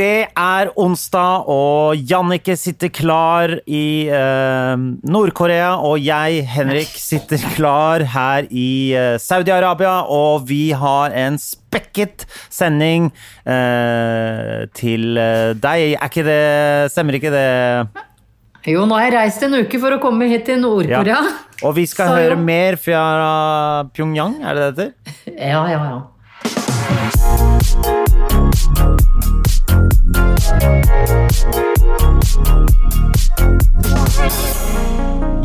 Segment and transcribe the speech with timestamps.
[0.00, 4.72] Det er onsdag, og Jannicke sitter klar i eh,
[5.04, 5.74] Nord-Korea.
[5.84, 9.98] Og jeg, Henrik, sitter klar her i eh, Saudi-Arabia.
[10.08, 13.10] Og vi har en spekket sending
[13.44, 15.98] eh, til eh, deg.
[15.98, 16.40] Er ikke det
[16.94, 17.44] Stemmer ikke det?
[18.72, 21.20] Jo, nå har jeg reist en uke for å komme hit til Nord-Korea.
[21.60, 22.44] Og vi skal Så høre jo.
[22.48, 23.04] mer fra
[23.92, 24.90] Pyongyang, er det det heter?
[25.36, 26.00] Ja, ja, ja.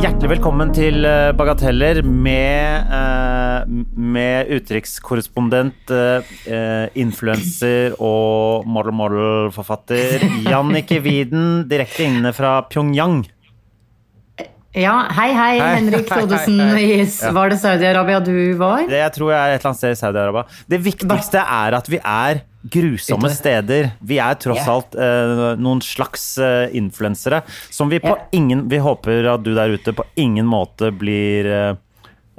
[0.02, 11.70] Hjertelig velkommen til eh, Bagateller med, eh, med utenrikskorrespondent, eh, influenser og model-model-forfatter Jannike Widen,
[11.70, 13.22] direkte inne fra Pyongyang.
[14.74, 15.70] Ja, hei, hei, Hei.
[15.78, 16.58] Henrik Thodesen.
[17.38, 18.90] Var det Saudi-Arabia du var?
[18.90, 20.44] Det jeg tror jeg er et eller annet sted i Saudi-Arabia.
[20.74, 23.90] Det viktigste er at vi er grusomme steder.
[24.00, 29.28] Vi er tross alt eh, noen slags eh, influensere som vi på ingen Vi håper
[29.36, 31.76] at du der ute på ingen måte blir eh,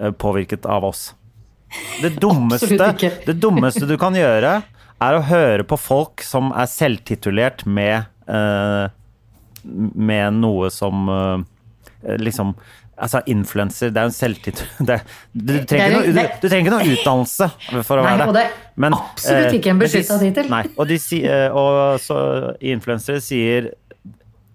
[0.01, 1.09] eh, påvirket av oss.
[2.03, 2.93] Det dummeste,
[3.27, 4.61] det dummeste du kan gjøre,
[4.97, 8.87] er å høre på folk som er selvtitulert med eh,
[9.67, 11.45] med noe som eh,
[12.23, 12.57] liksom
[12.97, 14.95] Altså, influenser, det er jo en selvtittel det,
[15.37, 17.49] du, trenger er ikke noe, utdannelse
[17.85, 18.29] for å Nei, være det.
[18.31, 20.49] og det er absolutt ikke en beskytta tittel.
[20.49, 22.17] Nei, og, si- eh, og så
[22.73, 23.69] influensere sier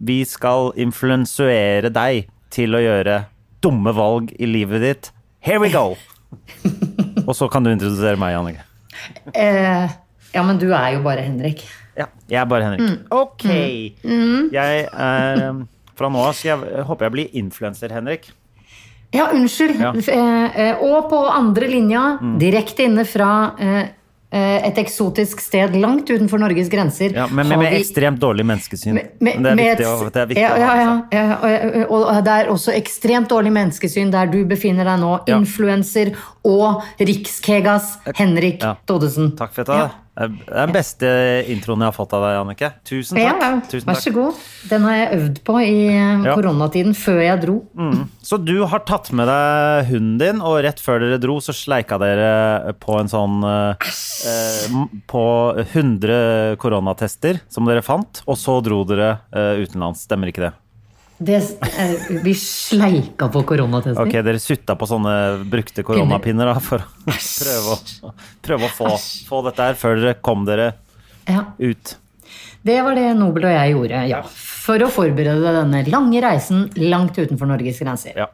[0.02, 3.20] vi skal influensuere deg til å gjøre
[3.62, 5.12] dumme valg i livet ditt.
[5.46, 5.92] Here we go!
[7.28, 8.66] og så kan du introdusere meg, Jannicke.
[9.38, 9.86] Eh,
[10.34, 11.62] ja, men du er jo bare Henrik.
[11.94, 12.82] Ja, jeg er bare Henrik.
[12.90, 13.06] Mm.
[13.22, 13.46] Ok.
[14.58, 15.46] Jeg er
[15.96, 18.30] Fra nå av jeg, jeg håper jeg blir influenser, Henrik.
[19.12, 19.80] Ja, unnskyld.
[19.82, 19.92] Ja.
[19.92, 20.04] Mm.
[20.08, 22.04] Eh, eh, Og på andre linja,
[22.40, 23.90] direkte inne fra eh,
[24.32, 27.12] et eksotisk sted langt utenfor Norges grenser.
[27.12, 28.94] Ja, men med, med vi- ekstremt dårlig menneskesyn.
[28.94, 31.20] med- med- det er viktig, å, det er viktig ja, å ha ja, med seg.
[31.20, 35.20] ja, og- og det er også ekstremt dårlig menneskesyn der du befinner deg nå.
[35.28, 36.14] Influenser
[36.48, 38.76] og Rikskegas Henrik Ja.
[38.88, 39.36] Thodesen.
[39.38, 39.92] Takk for dette.
[40.12, 41.08] Det er den beste
[41.50, 42.68] introen jeg har fått av deg, Annike.
[42.86, 43.40] Tusen takk.
[43.42, 44.42] ja, Tusen vær så god.
[44.70, 46.36] Den har jeg øvd på i eh, Ja.
[46.36, 47.56] koronatiden før jeg dro.
[48.22, 51.98] Så du har tatt med deg hunden din, og rett før dere dro, så sleika
[51.98, 54.76] dere på en sånn eh,
[55.08, 55.24] På
[55.58, 60.04] 100 koronatester som dere fant, og så dro dere eh, utenlands.
[60.06, 60.54] Stemmer ikke det?
[61.22, 61.38] Det,
[62.26, 64.02] vi sleika på koronatester.
[64.02, 65.12] Ok, dere sutta på sånne
[65.52, 68.88] brukte koronapinner da, for å prøve å, prøve å få,
[69.30, 70.72] få dette her før dere kom dere
[71.30, 71.92] Ja, ut.
[72.66, 74.22] det var det Nobel og jeg gjorde, ja.
[74.62, 78.18] For å forberede denne lange reisen langt utenfor Norges grenser.
[78.18, 78.28] Ja.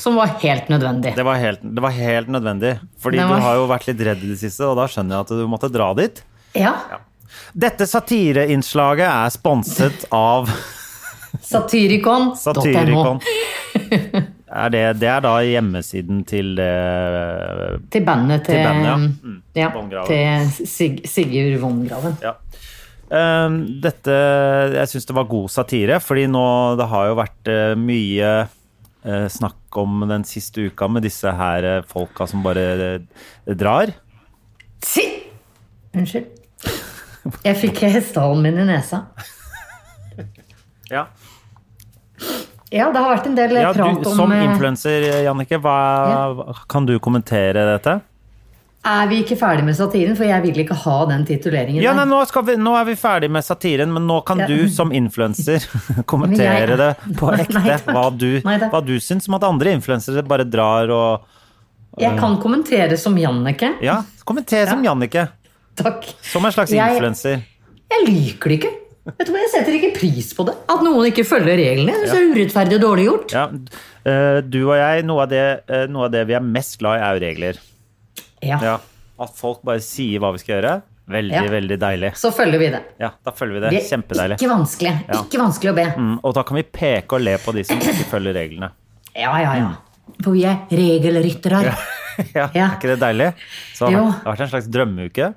[0.00, 1.14] Som var helt nødvendig.
[1.16, 2.74] Det var helt, det var helt nødvendig.
[3.00, 5.26] Fordi var- du har jo vært litt redd i det siste, og da skjønner jeg
[5.28, 6.20] at du måtte dra dit.
[6.56, 6.74] Ja.
[7.56, 10.48] Dette satireinnslaget er sponset av
[11.46, 12.34] Satyricon.no.
[12.40, 13.20] Satyricon.
[14.46, 16.70] Er det, det er da hjemmesiden til det
[17.92, 18.96] Til bandet til, Til bandet, ja.
[18.96, 19.40] Mm.
[19.58, 22.14] ja, Von til Sig Sigurd Vongraven.
[22.22, 22.36] Ja.
[23.10, 24.14] Um, dette
[24.72, 26.46] Jeg syns det var god satire, fordi nå
[26.78, 31.84] Det har jo vært uh, mye uh, snakk om den siste uka med disse her
[31.90, 33.02] folka som bare
[33.58, 33.92] drar.
[34.82, 35.04] Si!
[35.92, 36.30] Unnskyld.
[37.44, 39.04] Jeg fikk hestehalen min i nesa.
[40.86, 41.08] Ja.
[42.74, 46.86] Ja, det har vært en del Ja, prat om som eh, influenser, Jannike, hva, kan
[46.88, 48.00] du kommentere dette?
[48.86, 50.14] Er vi ikke ferdig med satiren?
[50.18, 51.82] For jeg vil ikke ha den tituleringen.
[51.82, 54.46] Ja, nei, nå, vi, nå er vi ferdig med satiren, men nå kan Ja.
[54.50, 55.62] du som influenser
[56.10, 57.62] kommentere jeg, det på ekte.
[57.62, 61.26] Nei, Hva du, Nei, hva du syns om at andre influensere bare drar og
[61.98, 63.74] Jeg kan kommentere som Jannicke.
[63.82, 65.28] Ja, kommenter som Jannicke.
[65.76, 66.06] Takk.
[66.22, 67.42] Som en slags influenser.
[67.90, 68.74] Jeg liker det ikke.
[69.06, 70.54] Vet du hva, Jeg setter ikke pris på det.
[70.72, 71.94] At noen ikke følger reglene.
[72.02, 73.34] Det er så urettferdig og dårlig gjort.
[73.36, 73.44] Ja,
[74.10, 76.98] eh, du og jeg, noe av, det, eh, noe av det vi er mest glad
[76.98, 77.60] i, er jo regler.
[78.42, 78.58] Ja.
[78.62, 78.76] Ja.
[79.22, 80.74] At folk bare sier hva vi skal gjøre.
[81.06, 81.42] Veldig, Ja.
[81.52, 82.10] veldig deilig.
[82.18, 82.80] Så følger vi det.
[82.98, 83.70] Ja, Da følger vi det.
[83.70, 84.36] Det er Kjempedeilig.
[84.40, 84.94] ikke vanskelig.
[85.06, 85.20] Ja.
[85.22, 85.84] Ikke vanskelig å be.
[85.96, 88.70] Mm, og da kan vi peke og le på de som ikke følger reglene.
[89.14, 89.70] Ja, ja, ja.
[90.22, 91.62] For vi er regelryttere.
[92.34, 92.66] ja, Ja.
[92.66, 93.30] Er ikke det deilig?
[93.76, 95.34] Så det har vært en slags drømmeuke.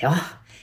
[0.00, 0.14] Ja.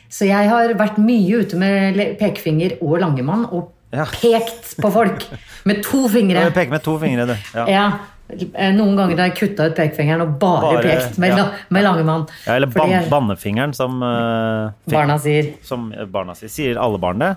[0.10, 4.04] Så jeg har vært mye ute med pekefinger og langemann og Ja.
[4.12, 5.24] pekt på folk
[5.66, 6.44] med to fingre.
[6.50, 7.36] Du peker med to fingre, du.
[7.56, 7.66] Ja.
[7.70, 7.86] Ja.
[8.28, 11.46] Eh, Noen ganger har jeg kutta ut pekefingeren og bare, Bare, pekt med, ja.
[11.70, 12.26] med langemann.
[12.48, 15.52] Ja, eller ban jeg, bannefingeren, som, uh, fing- barna sier.
[15.64, 16.50] som barna sier.
[16.50, 17.36] Sier alle barn det?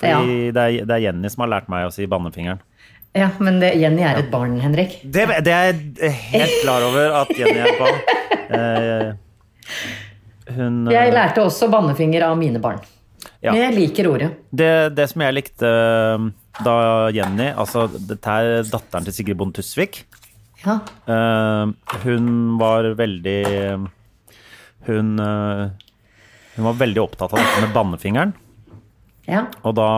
[0.00, 2.58] Fordi det, er, det er Jenny som har lært meg å si bannefingeren.
[3.16, 4.98] Ja, men det, Jenny er et barn, Henrik.
[5.04, 5.70] Det, det er
[6.00, 8.00] jeg helt klar over at Jenny er barn.
[8.46, 9.12] Eh,
[10.54, 12.78] hun eh, Jeg lærte også bannefinger av mine barn.
[13.42, 13.52] Ja.
[13.52, 14.28] Men jeg liker ordet.
[14.54, 16.26] det, det som jeg likte eh,
[16.64, 16.74] da
[17.12, 20.04] Jenny Altså, dette er datteren til Sigrid Bonde Tusvik.
[20.64, 20.78] Ja.
[21.06, 21.64] Eh,
[22.06, 23.40] hun var veldig
[24.86, 25.66] Hun eh,
[26.56, 28.32] Hun var veldig opptatt av dette med bannefingeren.
[29.28, 29.42] ja.
[29.66, 29.90] Og da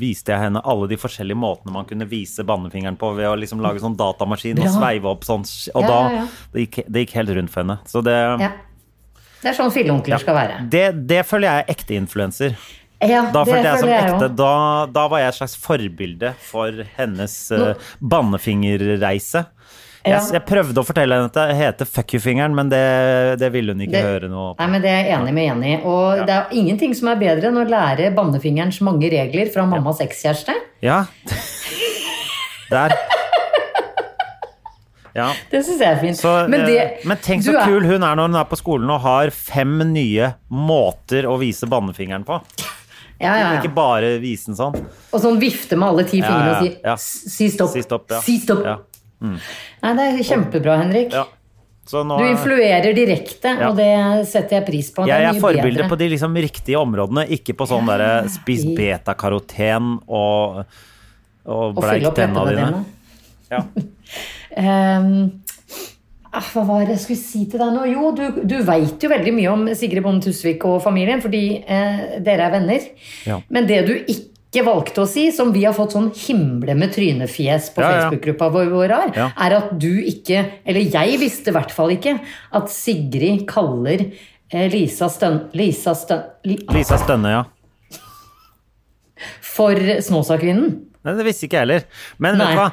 [0.00, 3.60] viste jeg henne alle de forskjellige måtene man kunne vise bannefingeren på ved å liksom
[3.62, 5.44] lage sånn datamaskin og sveive opp sånn.
[5.76, 5.98] Og da.
[6.54, 7.78] Det, gikk, det gikk helt rundt for henne.
[7.86, 8.16] Så det.
[9.42, 10.60] Det er sånn filleonkler skal være.
[10.70, 12.54] det, det føler jeg er ekte influenser.
[13.02, 14.28] Ja, Da følte jeg som ekte.
[14.38, 14.50] Da,
[14.94, 19.42] da var jeg et slags forbilde for hennes uh, bannefingerreise.
[20.04, 20.16] Ja.
[20.18, 22.80] Jeg, jeg prøvde å fortelle henne at det heter fuck you-fingeren, men det,
[23.38, 25.74] det ville hun ikke Det- høre noe Nei, men Det er jeg enig med Jenny.
[25.82, 26.24] Og Ja.
[26.26, 30.54] det er ingenting som er bedre enn å lære bannefingerens mange regler fra mammas ekskjæreste.
[30.82, 31.04] Ja.
[32.72, 32.94] Der.
[35.14, 35.28] Ja.
[35.50, 36.16] Det syns jeg er fint.
[36.16, 38.56] Så, men, det, eh, men tenk så er- kul hun er når hun er på
[38.60, 42.40] skolen og har fem nye måter å vise bannefingeren på.
[43.22, 44.74] Ja, ja, Ikke bare vise den sånn.
[45.12, 46.96] Og sånn vifte med alle ti Ja, fingrene ja, og si ja.
[47.36, 47.70] Si stopp.
[47.70, 48.20] Si stopp, ja.
[48.24, 48.64] Si stopp.
[48.66, 48.78] Ja.
[49.22, 51.12] Nei, det er kjempebra, Henrik.
[51.14, 51.26] Ja.
[51.86, 53.68] Så nå Du influerer direkte, Ja.
[53.70, 55.06] og det setter jeg pris på.
[55.06, 60.00] Jeg er mye forbilde på de liksom riktige områdene, ikke på sånn derre spis betakaroten
[60.08, 60.64] og,
[61.46, 62.84] og bleik tenna dine.
[63.50, 63.62] Ja.
[64.56, 65.42] Ehm,
[66.32, 67.86] ah, hva var det jeg skulle si til deg nå?
[67.92, 72.20] Jo, du, du veit jo veldig mye om Sigrid Bonde Tusvik og familien, fordi eh,
[72.24, 72.86] dere er venner.
[73.28, 73.40] Ja.
[73.52, 77.70] Men det du ikke valgte å si, som vi har fått sånn himle med trynefjes
[77.72, 77.92] på Ja.
[78.10, 79.30] Facebook-gruppa vår, vår har, Ja.
[79.46, 82.18] er at du ikke, eller jeg visste i hvert fall ikke,
[82.52, 84.04] at Sigrid kaller
[84.52, 87.44] eh, Lisa Stønne Lisa Stønne, Li, Lisa Stønne, ja.
[89.40, 90.72] for Snåsakvinnen.
[91.02, 91.84] Nei, det visste ikke jeg heller.
[92.22, 92.68] Men vet du hva?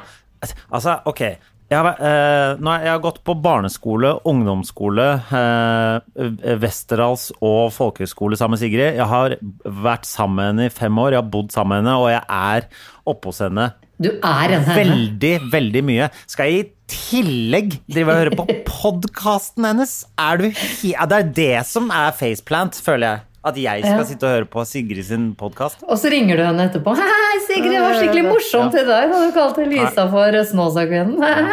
[0.72, 1.22] Altså, ok.
[1.70, 8.64] Jeg har, eh, jeg har gått på barneskole, ungdomsskole, eh, Westerdals og folkehøyskole sammen med
[8.64, 8.96] Sigrid.
[8.98, 11.12] Jeg har vært sammen med henne i fem år.
[11.14, 12.66] Jeg har bodd sammen med henne, og jeg er
[13.06, 13.68] oppe hos henne
[14.02, 14.80] Du er en henne.
[15.20, 16.10] veldig, veldig mye.
[16.26, 18.46] Skal jeg i tillegg drive og høre på
[18.82, 20.04] podkasten hennes?
[20.18, 23.20] Er du Det er det som er faceplant, føler jeg.
[23.42, 24.04] At jeg skal Ja.
[24.04, 25.80] sitte og høre på Sigrid sin podkast.
[25.88, 26.92] Og så ringer du henne etterpå.
[27.00, 31.16] Hei, Sigrid, det var skikkelig morsomt i dag da du kalte Lisa for Snåsakvinnen.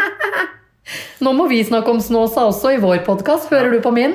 [1.19, 3.49] Nå må vi snakke om Snåsa også i vår podkast.
[3.51, 4.13] Hører du på min?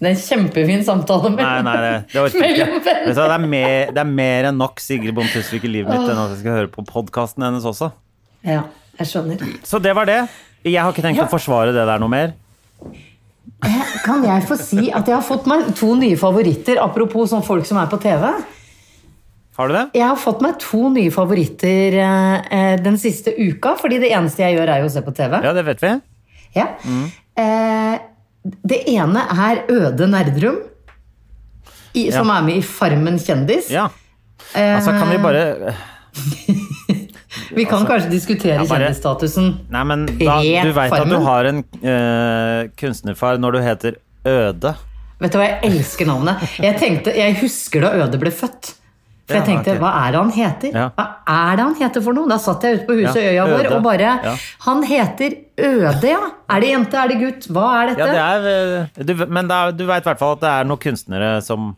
[0.00, 1.38] Det er en kjempefin samtale Mm.
[1.40, 3.06] Nei, nei, det, det mellom venner.
[3.06, 6.40] Det det er mer enn nok Sigrid Bonde Tusvik i livet mitt enn at jeg
[6.42, 7.90] skal høre på podkasten hennes også.
[8.44, 8.64] Ja,
[8.98, 9.44] jeg skjønner.
[9.64, 10.22] Så det var det.
[10.64, 11.24] Jeg har ikke tenkt Ja.
[11.28, 12.32] å forsvare det der noe mer.
[13.64, 17.44] Eh, Kan jeg få si at jeg har fått meg to nye favoritter, apropos sånn
[17.46, 18.26] folk som er på TV?
[19.56, 19.84] Har du det?
[19.94, 24.42] Jeg har fått meg to nye favoritter eh, eh, den siste uka, fordi det eneste
[24.42, 25.38] jeg gjør, er jo å se på TV.
[25.46, 25.92] Ja, det vet vi.
[26.58, 26.66] Ja.
[27.38, 27.94] Eh,
[28.66, 30.58] det ene er Øde Nerdrum,
[31.94, 33.70] i, som er med i Farmen kjendis.
[33.72, 33.86] Ja.
[34.54, 35.74] Altså, kan vi bare
[37.54, 39.50] Vi kan kanskje diskutere Ja, bare- kjendisstatusen.
[39.70, 44.74] Nei, men da, du veit at du har en uh, kunstnerfar når du heter Øde.
[45.20, 46.40] Vet du hva, jeg elsker navnet.
[46.58, 48.74] Jeg, tenkte, jeg husker da Øde ble født.
[49.24, 50.72] For jeg tenkte, hva er det han heter?
[50.76, 50.88] Ja.
[50.98, 52.28] Hva er det han heter for noe?
[52.28, 54.10] Da satt jeg ute på huset Øya vår og bare
[54.66, 56.18] Han heter Øde, ja.
[56.52, 57.46] Er det jente, er det gutt?
[57.48, 58.10] Hva er Ja, dette?
[58.10, 60.82] det er, eh, du, men da, du veit i hvert fall at det er noen
[60.82, 61.70] kunstnere som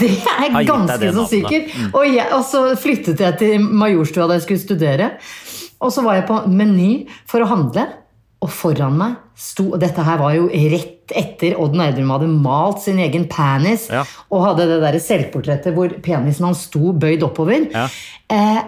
[0.00, 1.66] Det er jeg ganske så sikker.
[1.74, 1.90] Mm.
[1.92, 5.10] Og, jeg, og så flyttet jeg til Majorstua da jeg skulle studere.
[5.84, 6.90] Og så var jeg på Meny
[7.28, 7.84] for å handle,
[8.44, 12.82] og foran meg sto og Dette her var jo rett etter Odd Nerdrum hadde malt
[12.84, 14.04] sin egen penis Ja.
[14.30, 17.66] og hadde det der selvportrettet hvor penisen hans sto bøyd oppover.
[17.72, 17.86] Ja.
[18.32, 18.60] Eh,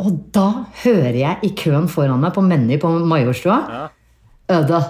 [0.00, 0.46] og da
[0.84, 3.86] hører jeg i køen foran meg på Meny på Majorstua Ja.
[4.50, 4.80] Øde,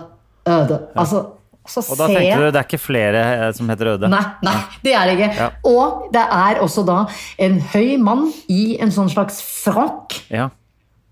[0.48, 0.80] Øde.
[0.96, 1.24] Altså,
[1.68, 4.08] så Og da tenkte du det er ikke flere eh, som heter Øde.
[4.10, 5.34] Nei, nei, det er det ikke.
[5.36, 5.50] Ja.
[5.64, 7.06] Og det er også da
[7.38, 10.48] en høy mann i en sånn slags frakk, Ja.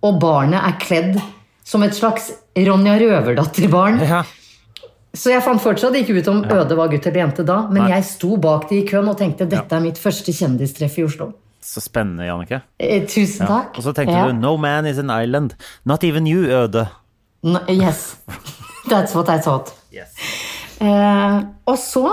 [0.02, 1.20] og barnet er kledd
[1.64, 4.00] som et slags Ronja Røverdatter-barn.
[4.08, 4.24] ja.
[5.14, 7.90] Så jeg fant fortsatt ikke ut om Øde var gutt eller jente da, men Nei.
[7.96, 11.32] jeg sto bak de i køen og tenkte dette er mitt første kjendistreff i Oslo.
[11.64, 12.60] Så spennende, Jannicke.
[12.78, 13.76] Eh, tusen takk.
[13.78, 15.52] Og så tenkte du 'No man is an island'.
[15.84, 16.88] Not even you, Øde.
[17.42, 18.16] No, Yes.
[18.88, 19.72] That's what I thought.
[19.92, 20.14] Yes.
[20.80, 22.04] Eh, og så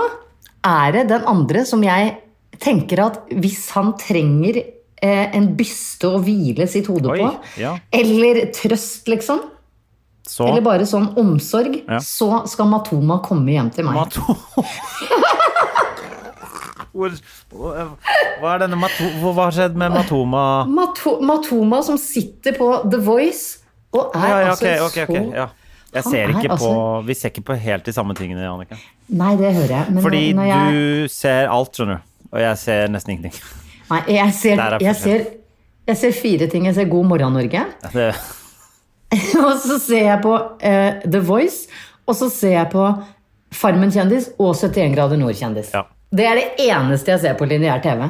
[0.66, 2.16] er det den andre som jeg
[2.58, 7.28] tenker at hvis han trenger eh, en byste å hvile sitt hode Oi, på,
[7.60, 7.74] ja.
[7.94, 9.42] eller trøst, liksom,
[10.26, 12.00] Så eller bare sånn omsorg, Ja.
[12.02, 13.94] så skal Matoma komme hjem til meg.
[13.94, 14.64] Matoma.
[16.96, 20.42] Hva er denne Matoma Hva har skjedd med Matoma?
[20.68, 23.60] Mato Matoma som sitter på The Voice
[23.96, 25.16] og er Ja, ja, altså okay, ok, ok.
[25.16, 25.46] så Ja.
[25.96, 28.78] Jeg ser er ikke på altså- Vi ser ikke på helt de samme tingene, Jannicke.
[29.08, 29.90] Nei, det hører jeg.
[29.90, 32.00] Men Fordi når jeg, du ser alt, skjønner du.
[32.32, 33.42] Og jeg ser nesten ingenting.
[33.90, 35.26] Nei, jeg ser, er jeg, ser,
[35.86, 36.66] jeg ser fire ting.
[36.66, 37.64] Jeg ser God morgen, Norge.
[37.92, 38.14] Det,
[39.46, 41.68] og så ser jeg på uh, The Voice.
[42.06, 42.86] Og så ser jeg på
[43.54, 45.72] Farmen kjendis og 71 grader nord-kjendis.
[45.74, 45.86] Ja.
[46.16, 48.08] Det er det eneste jeg ser på lineær TV.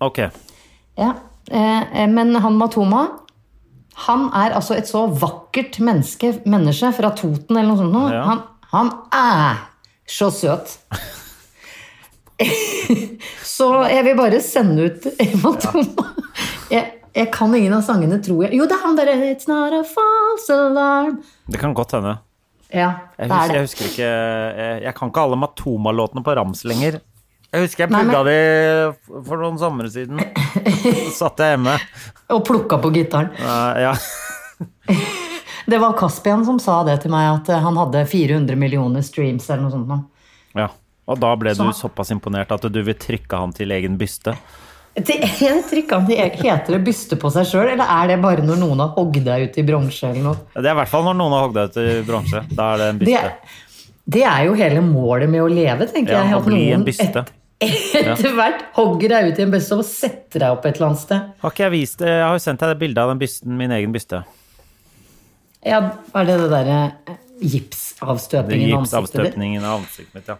[0.00, 0.18] ok.
[0.98, 1.12] Ja.
[1.50, 3.06] Eh, eh, men han Matoma
[4.06, 8.14] han er altså et så vakkert menneske, menneske fra Toten eller noe sånt.
[8.14, 8.22] Ja.
[8.30, 8.40] Han,
[8.72, 9.60] han er
[10.08, 10.78] så søt.
[13.56, 15.06] så jeg vil bare sende ut
[15.44, 16.08] Matoma.
[16.72, 18.56] Jeg, jeg kan ingen av sangene, tror jeg.
[18.56, 21.20] Jo, det er han derre It's not a false alarm.
[21.52, 22.16] Det kan godt hende.
[22.72, 22.88] Ja,
[23.20, 27.02] Jeg husker, er jeg husker ikke Jeg, jeg kan ikke alle Matoma-låtene på rams lenger.
[27.52, 28.36] Jeg husker jeg plugga de
[29.28, 30.20] for noen somre siden.
[30.82, 31.74] Så satt jeg hjemme.
[32.32, 33.28] Og plukka på gitaren.
[33.36, 33.96] Uh, ja.
[35.66, 39.46] Det var Caspian som sa det til meg, at eh, han hadde 400 millioner streams
[39.50, 40.08] eller noe sånt.
[40.58, 40.70] ja.
[41.10, 44.36] Og da ble du såpass imponert at du vil trykke han til egen byste.
[44.94, 48.44] Det jeg trykka han til Heter det byste på seg sjøl, eller er det bare
[48.46, 50.12] når noen har hogd deg ut i bronse?
[50.14, 52.44] Det er i hvert fall når noen har hogd deg ut i bronse.
[52.54, 53.34] Da er det en byste.
[54.16, 56.38] det er jo hele målet med å leve, tenker Ja, jeg.
[56.38, 57.32] At bli en noen et,
[58.02, 61.02] etter hvert hogger deg ut i en byste og setter deg opp et eller annet
[61.02, 61.32] sted.
[61.42, 62.12] Har ikke jeg vist det?
[62.12, 64.22] Jeg har jo sendt deg det bildet av den bysten, min egen byste.
[65.62, 65.82] Ja,
[66.18, 66.78] er det det derre
[67.42, 69.28] gipsavstøpningen, ansiktet ditt?
[69.28, 70.38] Gipsavstøpningen av ansiktet mitt, ja.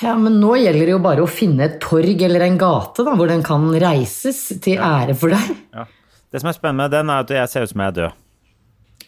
[0.00, 3.12] Ja, men nå gjelder det jo bare å finne et torg eller en gate da,
[3.18, 5.56] hvor den kan reises til ære for deg.
[5.76, 5.86] ja.
[6.30, 8.18] Det som er spennende med den, er at jeg ser ut som jeg er død.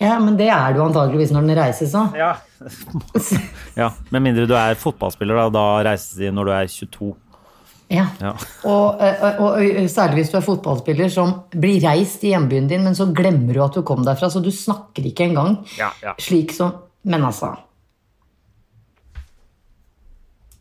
[0.03, 2.17] Ja, men det er du antageligvis når den reises òg.
[2.19, 2.33] Ja.
[3.83, 3.93] ja.
[4.11, 5.45] Med mindre du er fotballspiller, da.
[5.55, 7.13] Da reises de når du er 22.
[7.93, 8.07] Ja.
[8.21, 8.33] Ja.
[8.65, 12.85] Og, og, og, og særlig hvis du er fotballspiller som blir reist i hjembyen din,
[12.87, 16.17] men så glemmer du at du kom derfra, så du snakker ikke engang Ja, ja.
[16.21, 16.73] slik som
[17.03, 17.53] Men altså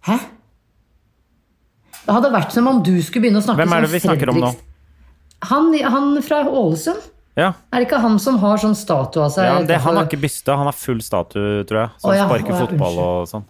[0.07, 0.17] Hæ?
[2.01, 4.33] Det hadde vært som om du skulle begynne å snakke Hvem er det vi snakker
[4.33, 4.51] om nå?
[5.49, 7.05] Han, han fra Ålesund.
[7.33, 7.47] Ja.
[7.73, 9.47] Er det ikke han som har sånn statue av seg?
[9.47, 11.93] ja det, han har ikke byste, han har full statue, tror jeg.
[12.03, 13.47] Som oh, sparker oh, fotball og sånn.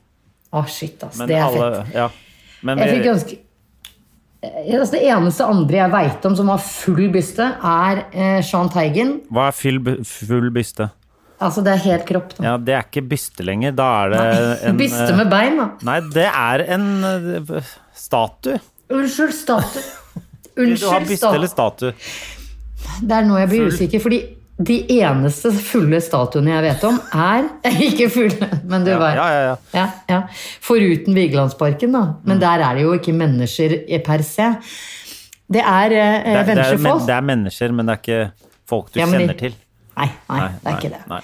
[0.56, 1.20] Å, shit, ass.
[1.20, 1.98] Men det er alle, fett.
[1.98, 2.06] Ja.
[2.64, 3.51] Men Jeg fikk vi, Eh,
[4.42, 9.20] altså, Det eneste andre jeg veit om som har full byste, er eh, Sean Teigen.
[9.30, 10.90] hva er full, full byste?
[11.42, 12.36] Altså, det er helt kropp.
[12.38, 12.44] Da.
[12.46, 13.72] Ja, det er ikke byste lenger.
[13.74, 14.26] Da er det
[14.70, 15.70] en byste eh, med bein, da.
[15.90, 18.60] Nei, det er en uh, statue.
[18.94, 19.82] Unnskyld, statue.
[20.58, 21.96] Vil du har Unnskyld, byste eller statue.
[21.98, 23.02] statue?
[23.02, 23.74] Det er nå jeg blir Full.
[23.78, 24.20] usikker, fordi
[24.68, 27.48] de eneste fulle statuene jeg vet om, er
[27.88, 29.16] Ikke fulle, men du Ja, vet.
[29.22, 29.86] ja, ja.
[30.10, 30.20] ja.
[30.62, 32.02] Foruten Vigelandsparken, da.
[32.24, 32.42] Men Mm.
[32.44, 34.50] der er det jo ikke mennesker per se.
[35.52, 38.32] Det er eh, Det, det, er, men, det er mennesker, men det er ikke
[38.70, 39.56] folk du Ja, de- kjenner til.
[39.98, 41.02] Nei, nei, Nei, det er nei, ikke det.
[41.10, 41.22] Nei.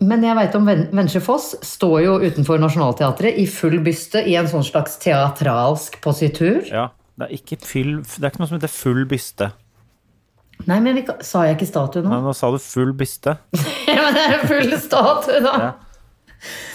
[0.00, 4.64] Men jeg veit om Foss står jo utenfor Nationaltheatret i full byste i en sånn
[4.64, 6.62] slags teatralsk positur.
[6.68, 9.50] Ja, det er ikke fyll Det er ikke noe som heter full byste.
[10.66, 12.10] Nei, men vi, sa jeg ikke statue nå?
[12.10, 13.36] Nei, nå sa du full byste.
[13.86, 15.52] Ja, men det er full statue, da!
[15.62, 15.72] Ja.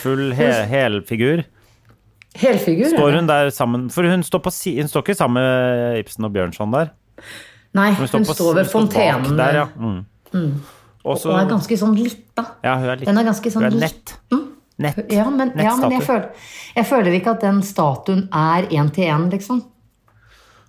[0.02, 1.44] Full he helfigur.
[2.40, 2.94] Helfigur?
[2.96, 6.32] Står hun der sammen For hun står, på hun står ikke sammen med Ibsen og
[6.34, 6.94] Bjørnson der.
[7.78, 9.38] Nei, Hun hun på- står ved hun står fontenen.
[9.38, 9.66] Der, ja.
[9.76, 10.06] Mm.
[10.34, 10.54] Mm.
[11.04, 12.46] Også, Og er ganske sånn lita.
[12.64, 14.16] Ja, hun er litt Den er ganske sånn Hun er nett.
[14.82, 14.98] Nett.
[15.14, 16.30] Ja, men, ja, men jeg, føler,
[16.76, 19.60] jeg føler ikke at den statuen er én til én, liksom.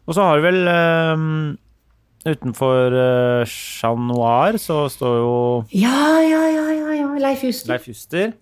[0.05, 1.57] Og så har du vel ehm,
[2.23, 5.35] Utenfor uh, Chat Noir så står jo
[5.75, 7.09] Ja, ja, ja, ja, ja.
[7.23, 7.75] Leif Juster.
[7.75, 8.33] Leif Juster.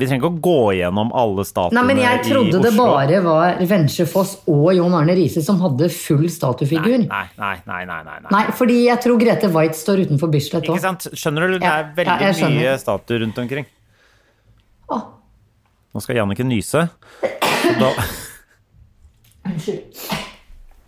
[0.00, 3.60] Vi trenger ikke å gå gjennom alle statuene Nei, men jeg trodde det bare var
[3.70, 7.04] Ventre Foss og Jon Arne Riise som hadde full statuefigur.
[7.04, 8.32] Nei, nei, nei, nei, nei, nei.
[8.34, 10.82] Nei, fordi jeg tror Grete White står utenfor Bislett òg.
[11.12, 11.60] Skjønner du?
[11.62, 13.68] Det er veldig ja, mye statuer rundt omkring.
[15.92, 16.88] Nå skal Jannicke nyse.
[17.72, 17.88] Da,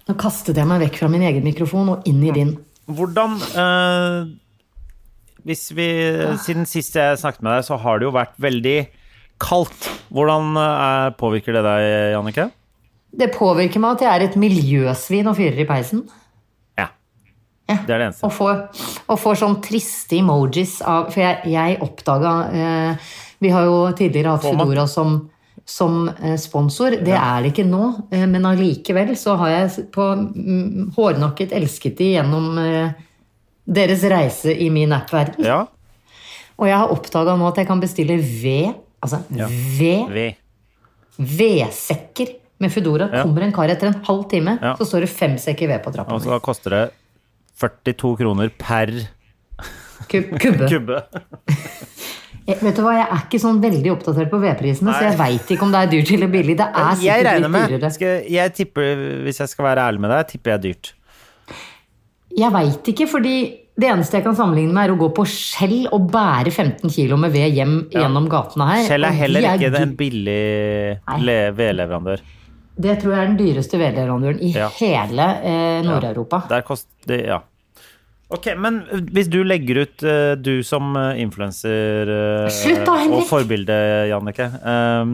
[0.05, 2.51] Nå kastet jeg meg vekk fra min egen mikrofon og inn i din.
[2.87, 4.27] hvordan eh,
[5.49, 5.87] Hvis vi
[6.45, 8.79] Siden sist jeg snakket med deg, så har det jo vært veldig
[9.41, 9.89] kaldt.
[10.13, 12.51] Hvordan eh, påvirker det deg, Jannicke?
[13.15, 16.05] Det påvirker meg at jeg er et miljøsvin og fyrer i peisen.
[16.77, 16.89] Ja.
[17.71, 17.79] Ja.
[17.87, 18.27] Det er det eneste.
[18.27, 18.65] Og får,
[19.09, 24.35] og får sånn triste emojis av For jeg, jeg oppdaga eh, Vi har jo tidligere
[24.35, 25.23] hatt Fedora som
[25.65, 26.99] som eh, sponsor.
[27.05, 31.97] Det er det ikke nå, eh, men allikevel så har jeg på mm, hårnakket elsket
[31.99, 32.91] de gjennom eh,
[33.65, 35.45] deres reise i min app-verden.
[35.47, 35.63] Ja.
[36.61, 40.37] Og jeg har oppdaga nå at jeg kan bestille ved, altså ved, Ved.
[41.19, 43.09] vedsekker med Foodora.
[43.11, 43.23] Ja.
[43.25, 44.77] Kommer en kar etter en halv time, Ja.
[44.79, 46.15] så står det fem sekker ved på trappa.
[46.15, 46.85] Og så da koster det
[47.59, 48.93] 42 kroner per
[50.11, 50.69] Kubbe.
[50.69, 51.01] kubbe.
[52.45, 55.53] Jeg, vet du hva, jeg er ikke sånn veldig oppdatert på vedprisene, så jeg veit
[55.55, 56.57] ikke om det er dyrt eller billig.
[56.61, 57.91] Det er sikkert litt med dyrere.
[57.95, 60.91] skal, Jeg tipper, hvis jeg skal være ærlig med deg, tipper jeg er dyrt.
[62.35, 63.35] Jeg veit ikke, fordi
[63.81, 67.17] det eneste jeg kan sammenligne med, er å gå på Skjell og bære 15 kilo
[67.19, 68.85] med ved hjem gjennom gatene her.
[68.91, 70.39] Skjell er heller de ikke en billig
[71.59, 72.23] vedleverandør.
[72.85, 74.69] Det tror jeg er den dyreste vedleverandøren i Ja.
[74.81, 76.43] hele eh, Nord-Europa.
[76.51, 77.41] Der koster Ja.
[78.33, 78.81] Ok, men
[79.13, 83.77] hvis du legger ut eh, du som uh, influenser eh, og forbilde,
[84.09, 85.13] Jannicke eh,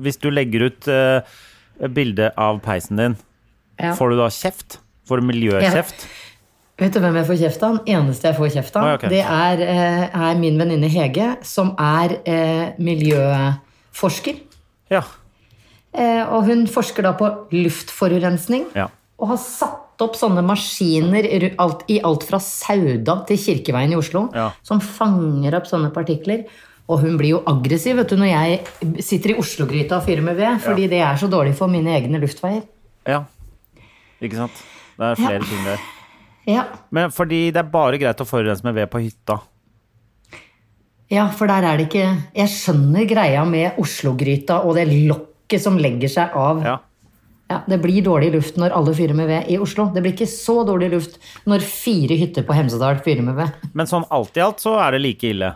[0.00, 0.88] Hvis du legger ut
[1.92, 3.16] bilde av peisen din,
[3.80, 3.94] Ja.
[3.98, 4.78] får du da kjeft?
[5.08, 6.06] Får du miljøkjeft?
[6.80, 7.76] Vet du hvem jeg får kjeft av?
[7.78, 9.10] Den eneste jeg får kjeft av, Å, okay.
[9.12, 14.40] det er, eh, er min venninne Hege, som er eh, miljøforsker.
[14.92, 15.02] Ja.
[15.92, 18.70] Eh, og hun forsker da på luftforurensning.
[18.78, 18.88] ja.
[19.22, 21.26] Og har satt opp sånne maskiner
[21.62, 24.50] alt, i alt fra Sauda til Kirkeveien i Oslo, Ja.
[24.62, 26.44] som fanger opp sånne partikler.
[26.88, 30.36] Og hun blir jo aggressiv vet du, når jeg sitter i Oslo-gryta og fyrer med
[30.36, 32.62] ved, fordi det er så dårlig for mine egne luftveier.
[33.06, 33.24] ja.
[34.22, 34.52] Ikke sant?
[34.98, 35.78] Det er flere ting der.
[36.46, 36.64] Ja.
[36.90, 39.40] Men fordi det er bare greit å forurense med ved på hytta.
[41.10, 42.04] ja, for der er det ikke
[42.34, 46.62] Jeg skjønner greia med Oslo-gryta og det lokket som legger seg av.
[46.64, 46.76] Ja.
[47.52, 49.90] Ja, det blir dårlig luft når alle fyrer med ved i Oslo.
[49.94, 51.18] Det blir ikke så dårlig luft
[51.48, 53.68] når fire hytter på Hemsedal fyrer med ved.
[53.76, 55.52] Men sånn alt i alt så er det like ille.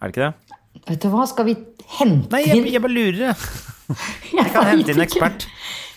[0.00, 0.56] Er det ikke det?
[0.88, 1.54] Vet du hva, skal vi
[1.98, 3.46] hente Nei, jeg, jeg bare lurer.
[4.38, 4.50] jeg.
[4.54, 5.46] Kan hente inn ekspert.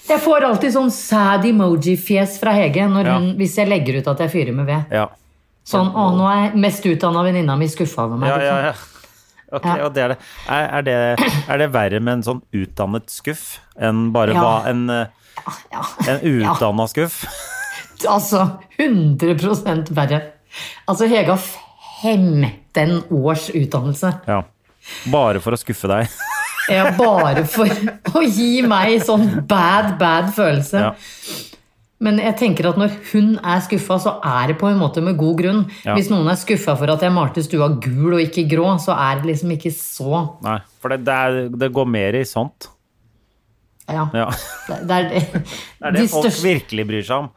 [0.09, 3.19] Jeg får alltid sånn sad emoji-fjes fra Hege når Ja.
[3.39, 4.91] hvis jeg legger ut at jeg fyrer med ved.
[4.91, 5.05] Ja.
[5.63, 8.27] Sånn 'Å, nå er mest utdanna venninna mi skuffa over meg'.
[8.27, 8.65] Ja, ja, liksom.
[8.65, 8.92] ja.
[9.57, 9.85] Ok, Ja.
[9.85, 10.17] og det er det.
[10.49, 10.95] Er, er det.
[11.49, 14.41] Er det verre med en sånn utdannet skuff enn bare Ja.
[14.41, 15.07] hva en, eh,
[15.71, 15.83] Ja.
[16.07, 17.23] en udanna skuff?
[18.09, 18.41] Altså
[18.81, 20.17] 100% verre.
[20.89, 21.43] Altså, Hege har
[22.01, 24.09] 15 års utdannelse.
[24.27, 24.41] Ja.
[25.13, 26.09] Bare for å skuffe deg.
[26.67, 27.69] Ja, bare for
[28.11, 30.81] å gi meg sånn bad, bad følelse.
[30.89, 30.91] Ja.
[32.03, 35.15] Men jeg tenker at når hun er skuffa, så er det på en måte med
[35.19, 35.61] god grunn.
[35.85, 35.93] Ja.
[35.95, 39.21] Hvis noen er skuffa for at jeg malte stua gul og ikke grå, så er
[39.21, 42.67] det liksom ikke så Nei, for det, det, er, det går mer i sånt.
[43.87, 44.05] Ja.
[44.15, 44.27] Ja.
[44.67, 45.23] Det, det er det.
[45.83, 47.31] Det er det De folk største- virkelig bryr seg om.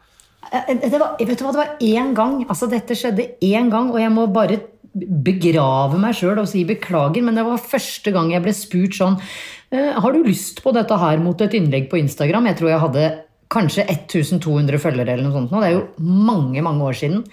[0.47, 2.37] Eh, det var, vet du hva, det var én gang.
[2.47, 4.59] Altså, dette skjedde én gang, og jeg må bare
[4.97, 9.17] begrave meg sjøl og si beklager, men det var første gang jeg ble spurt sånn
[9.69, 12.47] eh, Har du lyst på dette her mot et innlegg på Instagram?
[12.49, 13.03] Jeg tror jeg hadde
[13.53, 15.61] kanskje 1200 følgere eller noe sånt nå.
[15.63, 15.85] Det er jo
[16.27, 17.23] mange, mange år siden.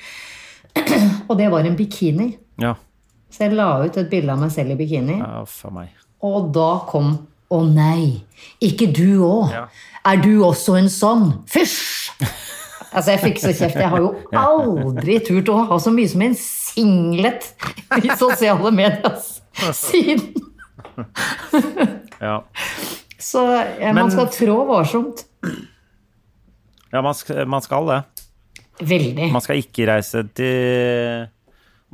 [1.29, 2.33] Og det var en bikini.
[2.63, 2.75] Ja.
[3.35, 5.19] Så jeg la ut et bilde av meg selv i bikini.
[5.19, 5.91] ja for meg.
[6.25, 7.17] Og da kom
[7.55, 8.25] Å nei,
[8.65, 9.51] ikke du òg.
[9.53, 9.67] Ja.
[10.09, 11.27] Er du også en sånn?
[11.53, 12.09] Fysj!
[12.95, 13.77] Altså, jeg fikk så kjeft.
[13.79, 14.09] Jeg har jo
[14.41, 17.47] aldri turt å ha så mye som en singlet
[18.01, 20.33] i sosiale medier altså, siden.
[22.23, 22.41] Ja.
[23.21, 25.25] Så ja, Men- man skal trå varsomt.
[26.95, 28.01] Ja, man skal, man skal det.
[28.85, 29.29] Veldig.
[29.35, 31.29] Man skal ikke reise til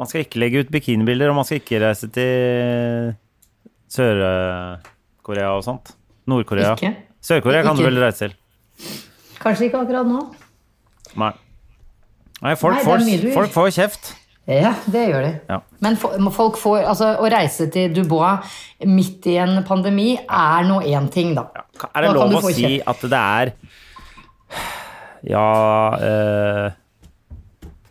[0.00, 3.10] Man skal ikke legge ut bikinibilder, og man skal ikke reise til
[3.92, 5.92] Sør-Korea og sånt.
[6.30, 6.72] Nord-Korea.
[7.20, 8.38] Sør-Korea kan du vel reise til?
[9.42, 10.22] Kanskje ikke akkurat nå.
[11.20, 11.34] Nei.
[12.40, 14.14] Nei, folk, Nei, får, folk får kjeft.
[14.48, 15.32] Ja, det gjør de.
[15.50, 15.58] Ja.
[15.84, 18.56] Men folk får, altså, å reise til Dubois
[18.88, 21.44] midt i en pandemi er nå én ting, da.
[21.92, 23.52] Er det Da lov å si at det er
[25.22, 26.72] Ja eh,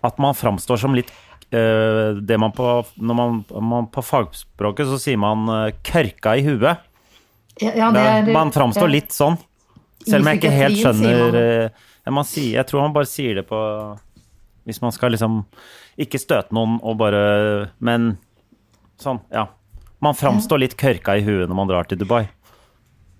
[0.02, 1.12] At man framstår som litt
[1.52, 6.46] eh, det man på Når man, man på fagspråket så sier man eh, 'kørka i
[6.48, 6.86] huet'.
[7.60, 8.94] Ja, ja, det er, man framstår ja.
[8.96, 9.36] litt sånn.
[10.08, 11.34] Selv om jeg ikke helt skjønner
[12.08, 12.22] man.
[12.22, 13.60] eh, sier, Jeg tror man bare sier det på
[14.64, 15.44] Hvis man skal liksom
[16.00, 18.14] ikke støte noen og bare Men
[19.00, 19.50] sånn, ja.
[20.00, 22.30] Man framstår litt kørka i huet når man drar til Dubai.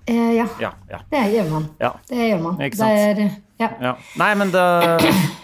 [0.08, 1.66] Eh, ja, Ja, ja, det gjør man.
[1.80, 1.92] ja.
[2.08, 2.58] Det gjør man.
[2.58, 3.20] Det er,
[3.60, 3.70] ja.
[3.84, 3.92] Ja.
[4.20, 4.64] Nei, men da,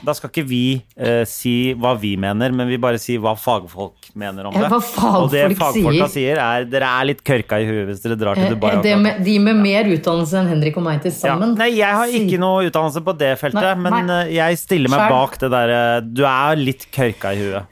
[0.07, 0.61] da skal ikke vi
[0.95, 4.69] eh, si hva vi mener, men vi bare sier hva fagfolk mener om Ja, det.
[4.71, 8.15] hva fagfolk og det fagfolka sier, er dere er litt kørka i huet hvis dere
[8.21, 8.71] drar til Dubai.
[8.77, 11.17] Eh, det med, de med mer utdannelse enn Henrik og meg til ja.
[11.25, 11.53] sammen.
[11.59, 14.19] Nei, jeg har ikke noe utdannelse på det feltet, Nei, men nei.
[14.25, 17.71] eh, jeg stiller meg bak det derre Du er litt kørka i huet.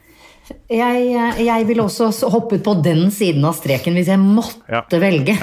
[0.69, 1.05] Jeg,
[1.47, 4.81] jeg ville også hoppet på den siden av streken hvis jeg måtte Ja.
[4.99, 5.37] velge.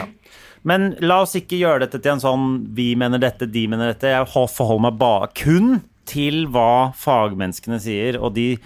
[0.62, 4.10] Men la oss ikke gjøre dette til en sånn vi mener dette, de mener dette.
[4.12, 8.58] Jeg forholder meg bare kun til hva fagmenneskene sier, og de,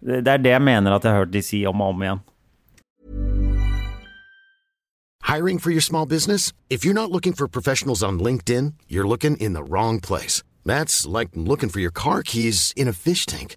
[0.00, 2.24] det er det jeg mener at jeg har hørt de si om og om igjen.
[5.24, 6.52] Hiring for your small business?
[6.68, 10.42] If you're not looking for professionals on LinkedIn, you're looking in the wrong place.
[10.64, 13.56] That's like looking for your car keys in a fish tank.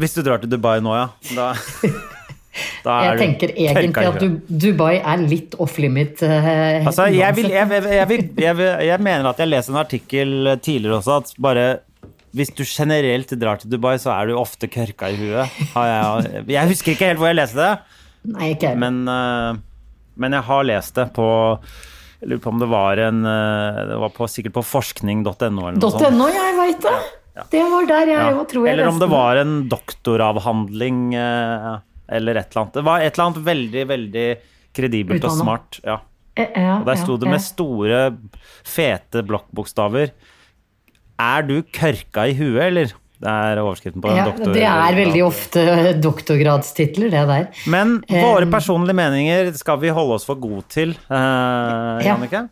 [0.00, 1.48] Hvis du drar til Dubai nå, ja, da,
[2.84, 6.22] da Jeg du tenker egentlig tørka i at du, Dubai er litt off limit.
[6.26, 7.88] eh, Altså, jeg, vil, jeg, vil-
[8.58, 11.66] vil, jeg, mener at jeg leste en artikkel tidligere også, at bare
[12.34, 15.58] hvis du generelt drar til Dubai, så er du ofte kørka i huet.
[15.76, 17.72] Jeg, jeg husker ikke helt hvor jeg leste det,
[18.34, 19.58] Nei, ikke men, eh,
[20.18, 21.26] men jeg har lest det på
[22.22, 25.76] Jeg lurer på om det var en eh, Det var på, sikkert på forskning.no eller
[25.78, 26.16] noe sånt.
[26.18, 26.96] .no, jeg veit det!
[27.50, 28.44] Det var der jeg Ja.
[28.46, 31.78] tror jeg Eller om det var en doktoravhandling eh,
[32.14, 32.74] eller et eller annet.
[32.78, 34.26] Det var et eller annet veldig, veldig
[34.74, 35.80] kredibelt og smart.
[35.84, 35.98] Ja.
[36.36, 38.16] Eh, ja, Og der sto det med store,
[38.66, 40.10] fete blokkbokstaver.
[41.20, 42.92] Er du kørka i huet, eller?
[43.24, 44.52] Det er overskriften på ja, doktor...
[44.52, 45.62] Det er veldig ofte
[46.02, 47.46] doktorgradstitler, det der.
[47.70, 52.14] Men våre personlige meninger skal vi holde oss for gode til, eh, Ja.
[52.14, 52.42] Jannicke.
[52.42, 52.48] Ja,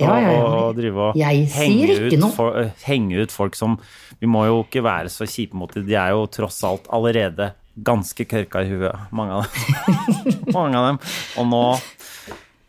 [0.00, 0.28] ja, ja.
[0.40, 2.14] Og, og drive og henge, ut.
[2.32, 3.74] For, eh, henge ut folk som
[4.22, 5.84] Vi må jo ikke være så kjipe mot dem.
[5.88, 10.38] De er jo tross alt allerede ganske kørka i huet, mange av dem.
[10.56, 10.98] mange av dem.
[11.40, 11.62] Og nå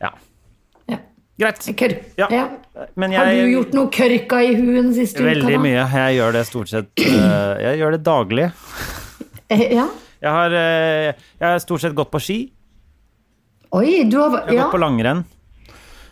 [0.01, 0.09] Ja.
[0.91, 0.97] Ja.
[1.39, 1.67] Greit.
[1.79, 1.95] Kør.
[2.19, 2.27] Ja.
[2.33, 2.45] Ja.
[2.99, 5.29] Men Har du gjort noe kørka i huet den siste uka?
[5.29, 5.83] Veldig mye.
[5.93, 8.49] Jeg gjør det stort sett eh, Jeg gjør det daglig.
[9.49, 9.87] Eh, Ja.
[10.23, 12.37] Jeg har, jeg har stort sett gått på ski.
[13.75, 14.61] Oi, du har Jeg har ja.
[14.63, 15.25] gått på langrenn.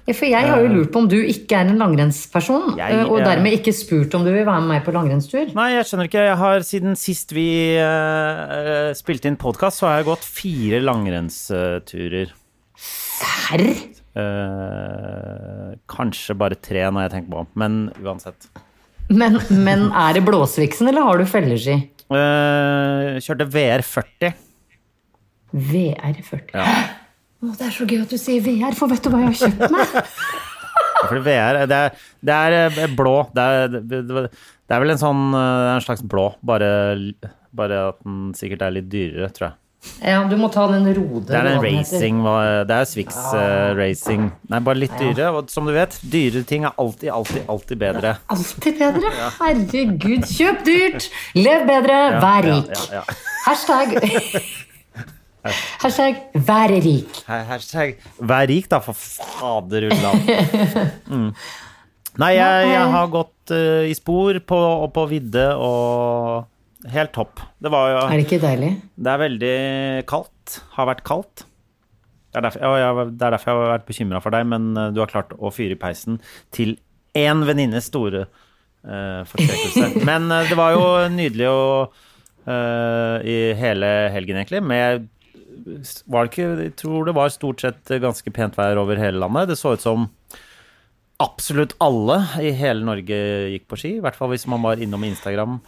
[0.08, 3.04] Ja, For jeg har jo lurt på om du ikke er en langrennsperson, Jeg, eh,
[3.06, 5.52] og eh, dermed ikke spurt om du vil være med meg på langrennstur.
[5.58, 6.26] Nei, jeg skjønner ikke.
[6.26, 12.34] Jeg har Siden sist vi uh, spilte inn podkast, så har jeg gått fire langrennsturer.
[12.82, 13.66] Serr?
[14.18, 18.50] Uh, kanskje bare tre når jeg tenker på om, men uansett.
[19.12, 21.78] Men, men er det Blåsviksen, eller har du felleski?
[22.12, 24.34] Uh, kjørte VR40.
[25.52, 26.56] VR40.
[26.56, 26.66] Ja.
[27.42, 29.40] Å, det er så gøy at du sier VR, for vet du hva jeg har
[29.40, 29.96] kjøpt meg?
[31.02, 33.16] For VR, det er, det er eh, blå.
[33.34, 34.20] Det er, det,
[34.70, 36.70] er vel en sånn eh, en slags blå, bare,
[37.58, 39.58] bare at den sikkert er litt dyrere, tror jeg.
[40.06, 41.26] Ja, du må ta den Rode.
[41.26, 42.22] Det er en racing,
[42.70, 44.28] det er Swix eh, racing.
[44.54, 45.32] Nei, bare litt dyrere.
[45.42, 48.16] Og som du vet, dyre ting er alltid, alltid, alltid bedre.
[48.30, 49.14] Alltid bedre.
[49.40, 51.10] Herregud, kjøp dyrt!
[51.34, 52.76] Lev bedre, vær Ja, rik.
[52.78, 53.24] ja, ja.
[53.48, 53.98] Hashtag
[55.82, 57.24] Hashtag 'vær rik.
[57.26, 60.26] Hashtag vær rik, da, for faderullan.
[61.12, 61.34] Mm.
[62.22, 66.48] Nei, jeg, jeg har gått uh, i spor på, og på vidde og
[66.90, 67.42] Helt topp.
[67.62, 68.72] Det var jo Er det ikke deilig?
[68.98, 69.58] Det er veldig
[70.10, 70.62] kaldt.
[70.74, 71.44] Har vært kaldt.
[72.32, 74.90] Det er derfor, jeg, det er derfor jeg har vært bekymra for deg, men eh,
[74.96, 76.22] du har klart å fyre i peisen
[76.56, 76.78] til
[77.18, 78.24] én venninnes store
[78.88, 79.90] uh, forskrekkelse.
[80.08, 85.10] Men uh, det var jo nydelig å uh, i hele helgen, egentlig, med
[86.08, 89.50] var det ikke, Jeg tror det var stort sett ganske pent vær over hele landet.
[89.52, 90.10] Det så ut som
[91.22, 93.18] absolutt alle i hele Norge
[93.54, 93.96] gikk på ski.
[94.00, 95.60] I hvert fall hvis man var innom Instagram.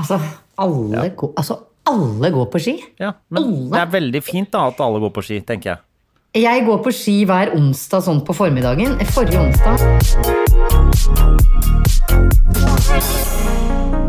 [0.00, 0.18] Altså,
[0.58, 2.78] alle, går, altså, alle går på ski.
[2.98, 3.70] Ja, men Alle?
[3.74, 5.84] det er veldig fint da at alle går på ski, tenker jeg.
[6.34, 8.96] Jeg går på ski hver onsdag sånn på formiddagen.
[9.14, 9.78] Forrige onsdag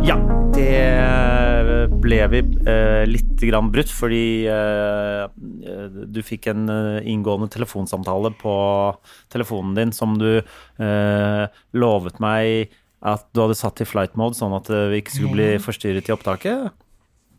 [0.06, 0.18] Ja,
[0.56, 0.72] det
[1.92, 5.26] ble vi eh, litt grann brutt, fordi eh,
[6.06, 8.56] du fikk en eh, inngående telefonsamtale på
[9.34, 11.44] telefonen din som du eh,
[11.76, 12.74] lovet meg
[13.06, 16.10] at du hadde satt i flight mode, sånn at eh, vi ikke skulle bli forstyrret
[16.10, 16.74] i opptaket.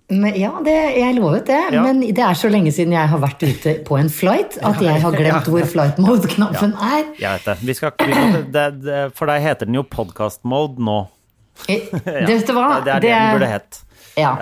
[0.06, 1.58] Men, ja, det, jeg lovet det.
[1.74, 1.82] Ja.
[1.82, 5.02] Men det er så lenge siden jeg har vært ute på en flight at jeg
[5.02, 7.08] har glemt hvor flight mode-knappen er.
[7.18, 7.56] Jeg vet det.
[7.66, 9.00] Vi skal, vi det, det.
[9.18, 11.00] For deg heter den jo podcast mode nå.
[11.66, 11.90] Eh,
[12.46, 12.84] du hva?
[12.84, 13.82] Det er det den burde hett.
[14.16, 14.32] Ja.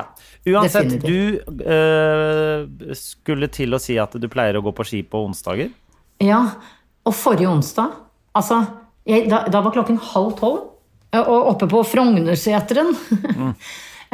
[0.44, 1.46] Uansett, Definitivt.
[1.48, 5.72] du øh, skulle til å si at du pleier å gå på ski på onsdager.
[6.22, 6.42] Ja,
[7.04, 7.96] og forrige onsdag
[8.34, 8.60] Altså,
[9.06, 10.60] jeg, da, da var klokken halv tolv,
[11.14, 12.94] eh, og oppe på Frognerseteren
[13.34, 13.52] Mm.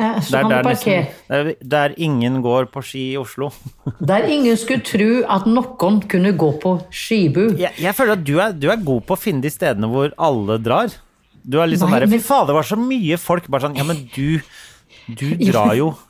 [0.01, 3.51] Så Der, kan du der, parkere der, der ingen går på ski i Oslo.
[4.11, 7.51] Der ingen skulle tro at noen kunne gå på skibu.
[7.59, 10.15] Jeg, jeg føler at du er, du er god på å finne de stedene hvor
[10.17, 10.95] alle drar.
[11.45, 13.51] Du er litt sånn derre der, Fy fader, det var så mye folk.
[13.53, 14.41] Bare sånn Ja, men du
[15.19, 15.91] Du drar jo.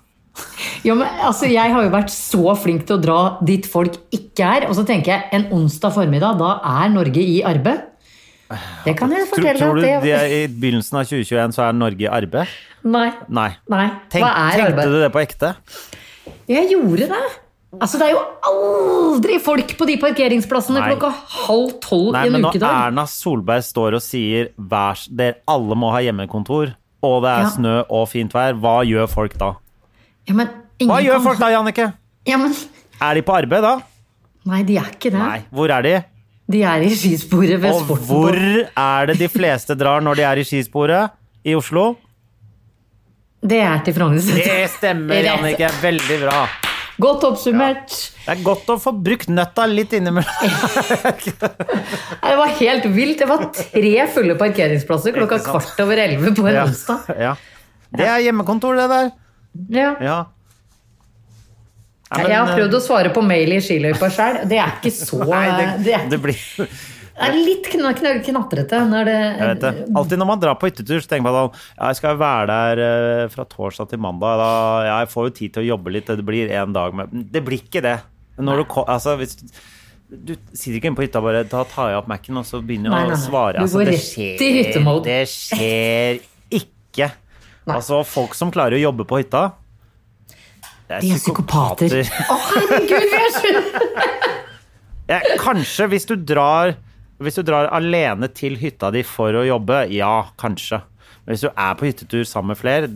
[0.87, 4.47] Ja, men altså, Jeg har jo vært så flink til å dra dit folk ikke
[4.47, 4.67] er.
[4.71, 6.53] Og så tenker jeg en onsdag formiddag, da
[6.85, 7.83] er Norge i arbeid.
[8.87, 9.59] Det kan jeg Tror, fortelle.
[9.61, 12.55] tror du at det i begynnelsen av 2021 så er Norge i arbeid?
[12.83, 13.11] Nei.
[13.29, 13.51] Nei.
[13.71, 13.85] Nei.
[14.11, 14.91] Tenk, Hva er tenkte arbeid?
[14.95, 15.53] du det på ekte?
[16.51, 17.21] Jeg gjorde det.
[17.79, 20.89] Altså, Det er jo aldri folk på de parkeringsplassene Nei.
[20.91, 21.13] klokka
[21.45, 22.57] halv tolv i en men når.
[22.67, 27.51] Erna Solberg står og sier at alle må ha hjemmekontor, og det er Ja.
[27.55, 29.55] snø og fint vær, hva gjør folk da?
[30.29, 31.93] Ja, Hva gjør folk da, Jannicke?
[32.27, 32.55] Ja, men...
[33.01, 33.81] Er de på arbeid da?
[34.47, 35.19] Nei, de er ikke det.
[35.21, 35.41] Nei.
[35.53, 35.95] Hvor er de?
[36.51, 38.07] De er i skisporet ved Og sporten.
[38.07, 38.37] hvor
[38.77, 41.11] er det de fleste drar når de er i skisporet?
[41.45, 41.97] I Oslo?
[43.41, 44.45] Det er til Frognerseter.
[44.45, 45.23] Det stemmer.
[45.29, 45.71] Jannicke.
[45.83, 46.41] Veldig bra.
[47.01, 47.95] Godt oppsummert.
[48.25, 50.59] Det er godt å få brukt nøtta litt innimellom.
[51.41, 53.19] Det var helt vilt.
[53.23, 56.67] Det var tre fulle parkeringsplasser klokka kvart over elleve på en Ja.
[56.69, 57.09] onsdag.
[57.19, 57.33] Ja.
[57.91, 59.11] Det er hjemmekontor, det der.
[59.75, 59.91] Ja.
[60.05, 60.19] Ja.
[62.11, 64.41] Men, Jeg har prøvd eh, å svare på mail i skiløypa sjøl.
[64.51, 66.41] Det er ikke så Nei, det, det, det blir
[67.17, 69.73] det er litt kn kn knatrete når det Jeg vet det.
[69.99, 72.83] Alltid når man drar på hyttetur, så tenker man at Ja, jeg skal være der
[72.87, 74.41] eh, fra torsdag til mandag.
[74.41, 74.53] Da,
[74.87, 76.09] ja, jeg får jo tid til å jobbe litt.
[76.21, 77.99] Det blir én dag med Det blir ikke det.
[78.41, 79.37] Når du, altså, hvis
[80.09, 82.95] du, sitter ikke inne på hytta bare Da tar jeg opp Mac-en, og så begynner
[82.95, 83.25] Nei, jeg nei, å nei.
[83.27, 83.65] svare.
[83.65, 86.23] Altså, det skjer, det skjer
[86.61, 87.11] ikke.
[87.69, 87.77] Nei.
[87.77, 89.51] Altså, folk som klarer å jobbe på hytta
[90.91, 92.01] det De er psykopater.
[92.03, 93.51] Å, herregud, vi er så
[95.43, 96.75] kanskje hvis du drar
[97.21, 100.81] Hvis du drar alene til hytta di for å jobbe, ja, kanskje.
[101.27, 102.89] Men hvis du er på hyttetur sammen med flere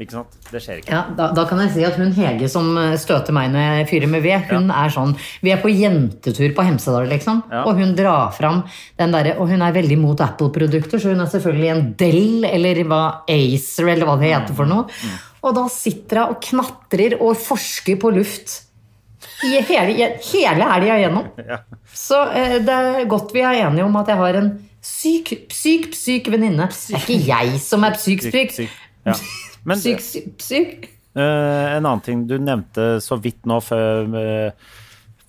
[0.00, 0.38] Ikke sant?
[0.50, 0.90] Det skjer ikke.
[0.90, 3.88] ja, da, da kan jeg si at hun Hege som eh, støter meg når jeg
[3.90, 5.12] fyrer med ved, hun er sånn
[5.44, 7.42] Vi er på jentetur på Hemsedal, liksom.
[7.52, 7.60] Ja.
[7.68, 8.62] Og hun drar fram
[8.98, 12.82] den derre Og hun er veldig mot Apple-produkter, så hun er selvfølgelig en Dell eller
[12.88, 14.88] hva, Acer eller hva det heter for noe.
[14.88, 18.62] Mm, Og da sitter hun og knatrer og forsker på luft.
[19.44, 21.30] I hele, hele helga igjennom.
[22.06, 24.50] Så eh, det er godt vi er enige om at jeg har en
[24.82, 26.68] syk, syk, syk venninne.
[26.70, 28.54] Det er ikke jeg som er syk, syk.
[28.56, 28.78] Syk.
[29.08, 29.16] Ja.
[29.68, 30.88] Men Syk, syk, syk.
[31.12, 34.70] Uh, en annen ting du nevnte så vidt nå før uh,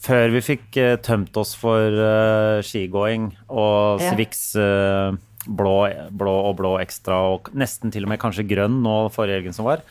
[0.04, 4.14] før vi fikk uh, tømt oss for uh, skigåing og Ja.
[4.14, 5.12] Swix uh,
[5.44, 5.74] blå,
[6.16, 9.68] blå og blå ekstra, og nesten til og med kanskje grønn nå forrige helgen som
[9.68, 9.84] var,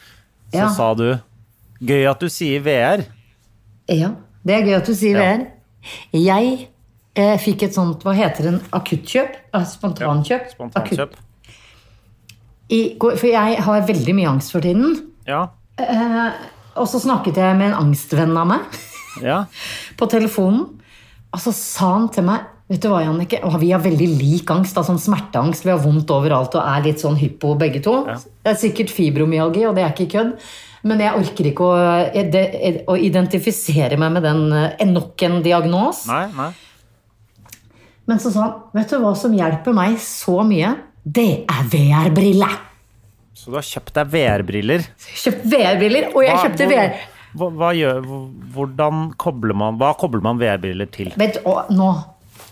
[0.49, 0.71] så Ja.
[0.73, 1.11] sa du
[1.83, 3.03] Gøy at du sier VR.
[3.91, 4.13] Ja,
[4.47, 5.33] det er gøy at du sier Ja.
[5.37, 5.47] VR.
[6.15, 6.69] Jeg
[7.19, 9.35] eh, fikk et sånt, hva heter det, akuttkjøp?
[9.55, 10.53] Eh, Spontankjøp?
[10.55, 11.17] Spontankjøp.
[12.73, 14.95] I, for jeg har veldig mye angst for tiden.
[15.29, 15.49] Ja.
[16.79, 18.79] Og så snakket jeg med en angstvenn av meg
[19.29, 19.43] ja.
[19.99, 20.69] på telefonen.
[21.33, 23.37] Og så sa han til meg Vet du hva, Jannicke?
[23.61, 24.73] Vi har veldig lik angst.
[24.79, 25.67] da, sånn smerteangst.
[25.67, 27.99] Vi har vondt overalt og er litt sånn hypo begge to.
[28.07, 30.31] Det er sikkert fibromyalgi, og det er ikke kødd.
[30.83, 31.75] Men jeg orker ikke å,
[32.91, 36.05] å identifisere meg med den eh, nok en diagnos.
[36.11, 36.51] Nei, nei.
[38.11, 40.73] Men så sa han Vet du hva som hjelper meg så mye?
[41.03, 42.57] Det er VR-briller.
[43.35, 44.85] Så du har kjøpt deg VR-briller.
[45.23, 46.93] Kjøpt VR-briller, og jeg Hva- kjøpte VR.
[47.33, 48.03] Hva, hva gjør,
[48.53, 51.15] hvordan kobler man Hva kobler man VR-briller til?
[51.17, 51.89] Vet du, nå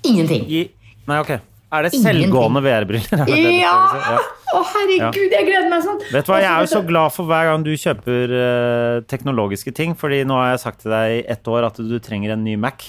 [0.08, 0.46] Ingenting.
[0.48, 0.62] I,
[1.10, 1.34] nei, ok.
[1.70, 3.22] Er det selvgående VR-briller?
[3.30, 3.74] Er Ja!
[3.78, 4.00] å?
[4.02, 4.18] Ja.
[4.58, 6.00] oh, herregud, jeg gleder meg sånn.
[6.10, 9.74] Vet du hva, Jeg er jo så glad for hver gang du kjøper uh, teknologiske
[9.76, 12.42] ting, fordi nå har jeg sagt til deg i ett år at du trenger en
[12.46, 12.82] ny Mac.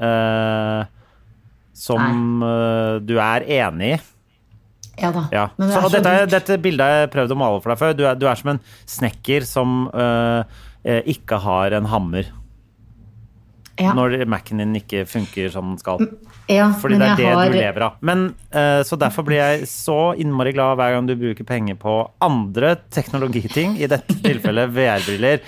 [0.00, 0.84] Uh,
[1.76, 4.00] som uh, du er enig i.
[5.00, 5.22] Ja da.
[5.32, 5.46] Ja.
[5.56, 7.96] Men det Så, dette, dette bildet har jeg prøvd å male for deg før.
[7.96, 9.78] Du er, du er som en snekker som
[11.08, 12.28] ikke har en hammer.
[13.80, 16.02] Ja, Når Mac-en din ikke funker som den skal.
[16.50, 17.96] ja, Fordi men det er det har, du lever av.
[18.04, 21.96] Men, uh, så derfor blir jeg så innmari glad hver gang du bruker penger på
[22.24, 25.44] andre teknologiting, i dette tilfellet VR-briller.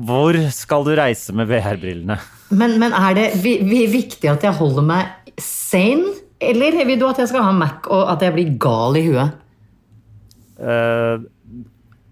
[0.00, 2.18] Hvor skal du reise med VR-brillene?
[2.50, 6.16] Men, men er det vi, vi, viktig at jeg holder meg sane?
[6.40, 9.40] Eller vil du at jeg skal ha Mac og at jeg blir gal i huet?
[10.60, 11.20] Uh,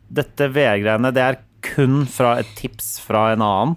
[0.09, 3.77] dette VR-greiene, det er kun fra et tips fra en annen.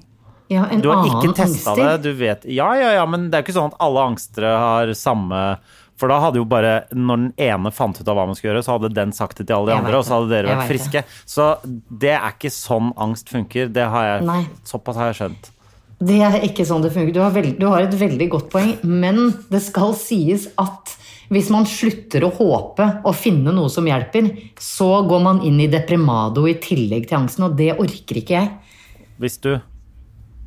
[0.52, 3.46] Ja, en Du har ikke testa det, du vet Ja, ja, ja, men det er
[3.46, 5.40] ikke sånn at alle angstere har samme
[6.02, 8.66] For da hadde jo bare Når den ene fant ut av hva man skulle gjøre,
[8.66, 10.72] så hadde den sagt det til alle de Jeg andre, og så hadde dere vært
[10.74, 11.06] friske.
[11.06, 11.32] friske.
[11.32, 11.48] Så
[12.04, 13.72] det er ikke sånn angst funker.
[13.72, 14.42] Det har jeg Nei.
[14.68, 15.52] Såpass har jeg skjønt.
[16.02, 17.14] Det er ikke sånn det fungerer.
[17.14, 20.96] Du har, veld, du har et veldig godt poeng, men det skal sies at
[21.32, 25.70] hvis man slutter å håpe og finne noe som hjelper, så går man inn i
[25.72, 28.50] deprimado i tillegg til angsten, og det orker ikke jeg.
[29.22, 29.54] Hvis du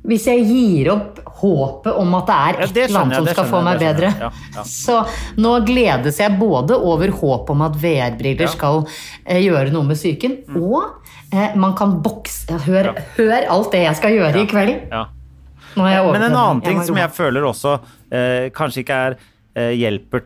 [0.05, 3.61] Hvis jeg gir opp håpet om at det er et eller annet som skal få
[3.65, 4.11] meg bedre.
[4.21, 4.63] Ja, ja.
[4.69, 4.99] så
[5.41, 8.53] nå gledes jeg både over håpet om at VR-briller Ja.
[8.53, 8.83] skal
[9.25, 10.61] eh, gjøre noe med psyken, Mm.
[10.63, 10.85] og
[11.33, 14.77] eh, man kan bokse hør, hør alt det jeg skal gjøre i kveld.
[15.77, 17.79] Men en annen ting som jeg føler også
[18.13, 19.17] eh, kanskje ikke er
[19.57, 20.23] eh, hjelper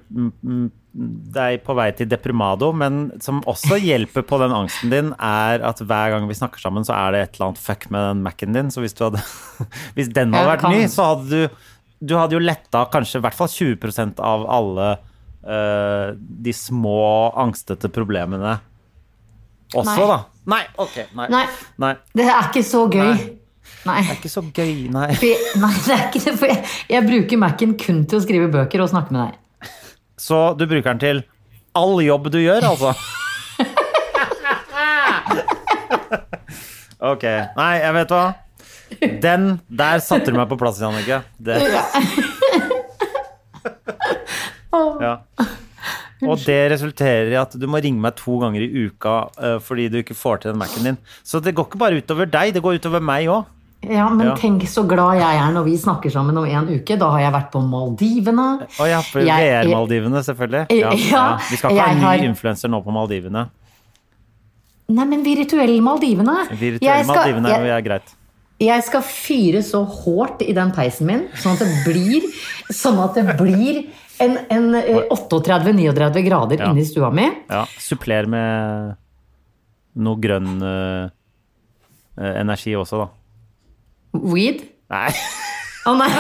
[0.93, 5.83] deg på vei til deprimado, men som også hjelper på den angsten din, er at
[5.85, 8.57] hver gang vi snakker sammen, så er det et eller annet fuck med den Mac-en
[8.57, 8.71] din.
[8.75, 9.23] Så hvis, du hadde,
[9.99, 11.67] hvis den hadde vært ny, så hadde du
[11.99, 14.91] Du hadde jo letta kanskje i hvert fall 20% av alle
[15.43, 17.01] uh, de små
[17.35, 18.61] angstete problemene
[19.75, 20.07] også, Nei.
[20.09, 20.19] da.
[20.49, 20.95] Nei, ok.
[21.19, 21.27] Nei.
[21.29, 21.43] Nei,
[21.83, 21.91] Nei.
[22.17, 23.11] det er ikke så gøy.
[23.89, 23.99] Nei.
[23.99, 25.11] Det er ikke så gøy, nei.
[25.13, 26.35] For jeg, nei, det er ikke det.
[26.41, 26.63] For jeg,
[26.95, 29.37] jeg bruker Mac-en kun til å skrive bøker og snakke med deg.
[30.19, 31.23] Så du bruker den til
[31.79, 32.95] all jobb du gjør, altså?
[37.13, 37.25] ok.
[37.59, 38.25] Nei, jeg vet hva.
[39.23, 41.23] Den Der satte du meg på plass, Jannicke.
[41.39, 41.61] Det.
[44.99, 45.15] Ja.
[46.27, 49.87] Og det resulterer i at du må ringe meg to ganger i uka eh, fordi
[49.93, 50.99] du ikke får til den Mac-en din.
[51.23, 53.47] Så det går ikke bare utover deg, det går utover meg òg.
[53.83, 54.35] Ja, men Ja.
[54.35, 56.99] tenk så glad jeg er når vi snakker sammen om en uke.
[56.99, 58.67] Da har jeg vært på Maldivene.
[58.79, 60.67] Å ja, Jeg- VR-Maldivene, selvfølgelig.
[60.79, 60.91] Ja,
[61.49, 63.49] Vi skal ikke ha en ny har- influenser nå på Maldivene.
[64.89, 66.49] Nei, men virtuelle Maldivene.
[66.51, 68.15] Virtuelle skal- Maldivene jeg- er greit.
[68.61, 72.23] Jeg skal fyre så hårdt i den peisen min, sånn at det blir,
[72.73, 73.87] sånn at det blir
[74.19, 76.73] en, en eh, 38-39 grader Ja.
[76.73, 77.31] inni stua mi.
[77.49, 78.97] Ja, suppler med
[79.95, 81.11] noe grønn eh,
[82.21, 83.09] eh, energi også, da.
[84.13, 84.65] Weed.
[84.93, 85.11] Nei.
[85.89, 86.11] Å nei!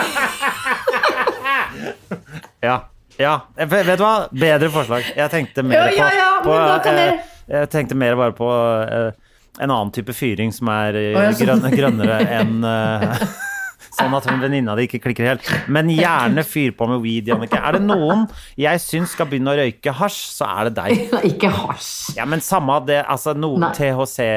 [2.58, 2.88] Ja.
[3.18, 3.32] ja.
[3.54, 4.28] Vet du hva?
[4.34, 5.06] Bedre forslag.
[5.16, 8.48] Jeg tenkte mer Ja, ja, ja, på, på kan eh, Jeg tenkte mer bare på
[8.48, 9.10] uh,
[9.58, 13.22] en annen type fyring som er eh, grønn, grønnere enn uh,
[13.98, 15.48] Sånn at venninna di ikke klikker helt.
[15.74, 17.58] Men gjerne fyr på med weed, Jannicke.
[17.58, 18.26] Er det noen
[18.60, 21.14] jeg syns skal begynne å røyke hasj, så er det deg.
[21.32, 22.14] Ikke hasj.
[22.18, 23.00] Ja, men samme det.
[23.10, 23.72] Altså, noe.
[23.74, 24.28] THC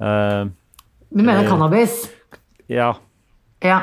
[0.00, 0.48] uh,
[1.10, 2.06] Du mener cannabis?
[2.72, 2.94] Ja.
[3.64, 3.78] Ja.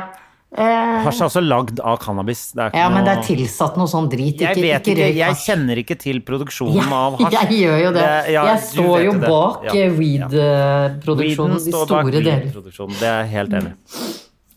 [0.52, 2.50] Eh, Hasj er også lagd av cannabis.
[2.52, 4.42] Det ikke ja, men det er tilsatt noe sånn drit.
[4.44, 7.36] Jeg vet ikke, jeg kjenner ikke til produksjonen av hasj.
[7.40, 8.08] Jeg gjør jo det.
[8.36, 9.30] ja, jeg står jo det.
[9.32, 11.64] bak Ja, eh, weed-produksjonen Ja.
[11.64, 12.50] De store deler.
[12.52, 13.72] Det er jeg helt enig.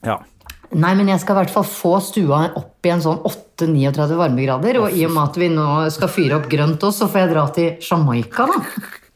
[0.04, 0.16] Ja.
[0.74, 4.80] Nei, men jeg skal i hvert fall få stua opp i en sånn 8-39 varmegrader.
[4.82, 7.30] Og i og med at vi nå skal fyre opp grønt også, så får jeg
[7.36, 8.58] dra til Jamaica, da.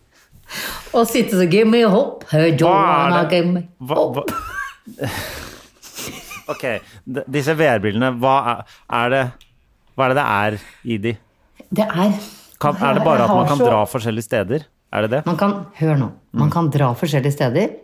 [0.96, 3.64] Og sitte så Give me Joanna, Hva er det?
[3.82, 4.24] Hva, hva?
[6.48, 6.62] Ok,
[7.04, 8.62] d- disse VR-brillene, hva er,
[9.02, 9.22] er det
[9.98, 10.54] Hva er det det er
[10.88, 11.12] i de?
[11.68, 12.14] Det er
[12.62, 14.64] Kan, er det bare at man kan dra forskjellige steder?
[14.90, 15.20] Er det det?
[15.28, 16.08] Man kan, hør nå,
[16.40, 17.74] man kan dra forskjellige steder.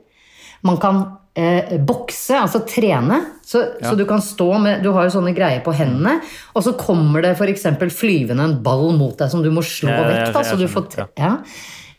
[0.64, 1.02] Man kan
[1.36, 3.18] eh, bokse, altså trene.
[3.44, 3.90] Så, Ja.
[3.90, 6.16] så du kan stå med Du har jo sånne greier på hendene,
[6.56, 7.66] og så kommer det f.eks.
[7.92, 10.32] flyvende en ball mot deg som du må slå Ja, vekk.
[10.32, 10.88] Da, så du får
[11.20, 11.34] ja.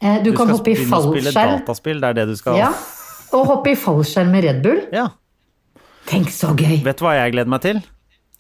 [0.02, 2.36] Eh, Du, Du kan skal hoppe i begynne å spille dataspill, det er det du
[2.42, 2.74] skal Ja,
[3.34, 4.82] og hoppe i fallskjerm med Red Bull.
[4.94, 5.08] Ja.
[6.06, 6.84] Tenk så gøy!
[6.86, 7.80] Vet du hva jeg gleder meg til?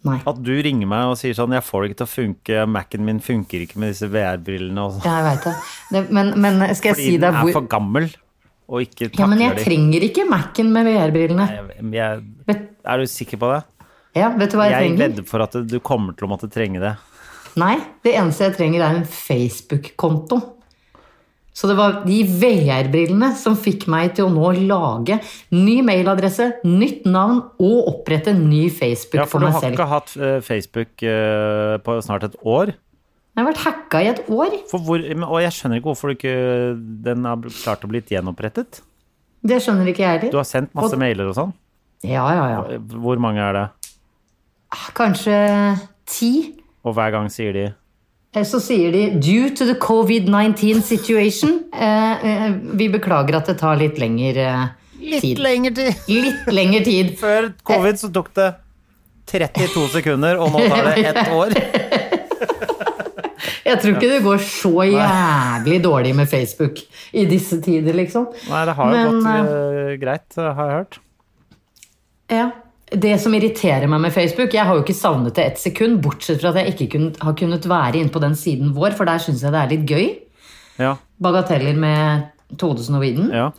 [0.05, 2.65] Nei, At du ringer meg og sier sånn Jeg får det ikke til å funke,
[2.69, 4.77] Mac-en min funker ikke med disse VR-brillene.
[4.83, 5.07] og sånn.
[5.09, 5.53] jeg veit det.
[5.95, 6.03] det.
[6.13, 8.11] Men, men skal jeg Fordi si den er for gammel
[8.69, 9.63] og ikke Ja, men jeg de.
[9.65, 11.47] trenger ikke Mac-en med VR-brillene.
[11.49, 13.63] Jeg- jeg- Er du sikker på det?
[14.15, 15.07] ja, vet du hva jeg, Jeg trenger?
[15.09, 16.95] vedder for at du kommer til å måtte trenge det.
[17.57, 20.54] Nei, det eneste jeg trenger er en Facebook-konto.
[21.55, 25.21] Så det var de VR-brillene som fikk meg til å nå lage
[25.55, 30.15] ny mailadresse, nytt navn og opprette ny Facebook Ja, for for du har ikke hatt
[30.19, 32.73] eh, Facebook eh, på snart et år.
[32.75, 34.53] Jeg har vært hacka i et år.
[34.71, 36.35] For hvor, og jeg skjønner ikke hvorfor ikke
[37.07, 38.81] den har klart å bli gjenopprettet.
[39.45, 41.55] Det skjønner ikke jeg Du har sendt masse Og- mailer og sånn.
[42.03, 42.77] Ja, ja, ja.
[42.99, 43.65] Hvor mange er det?
[44.95, 45.35] Kanskje
[46.05, 46.31] ti.
[46.83, 47.65] Og hver gang sier de
[48.43, 51.63] Så sier de 'due to the covid-19 situation'.
[51.71, 54.69] Eh, eh, vi beklager at det tar litt lengre
[54.99, 55.23] tid.
[55.23, 55.95] Litt lengre tid!
[56.07, 57.15] Litt lengre tid.
[57.19, 58.53] Før covid så tok det
[59.31, 61.55] 32 sekunder, og nå tar det ett år.
[63.65, 66.77] Jeg tror ikke det går så jævlig dårlig med Facebook
[67.17, 68.27] i disse tider, liksom.
[68.51, 70.99] Nei, det har jo Men, gått uh, greit, har jeg hørt.
[72.29, 72.45] Ja.
[72.95, 76.39] Det som irriterer meg med Facebook Jeg har jo ikke savnet det ett sekund, bortsett
[76.41, 79.19] fra at jeg ikke kun, har kunnet være inne på den siden vår, for der
[79.23, 80.05] syns jeg det er litt gøy.
[80.79, 82.29] Ja, Bagateller med
[82.59, 83.31] Todesen og Widen.
[83.33, 83.49] ja.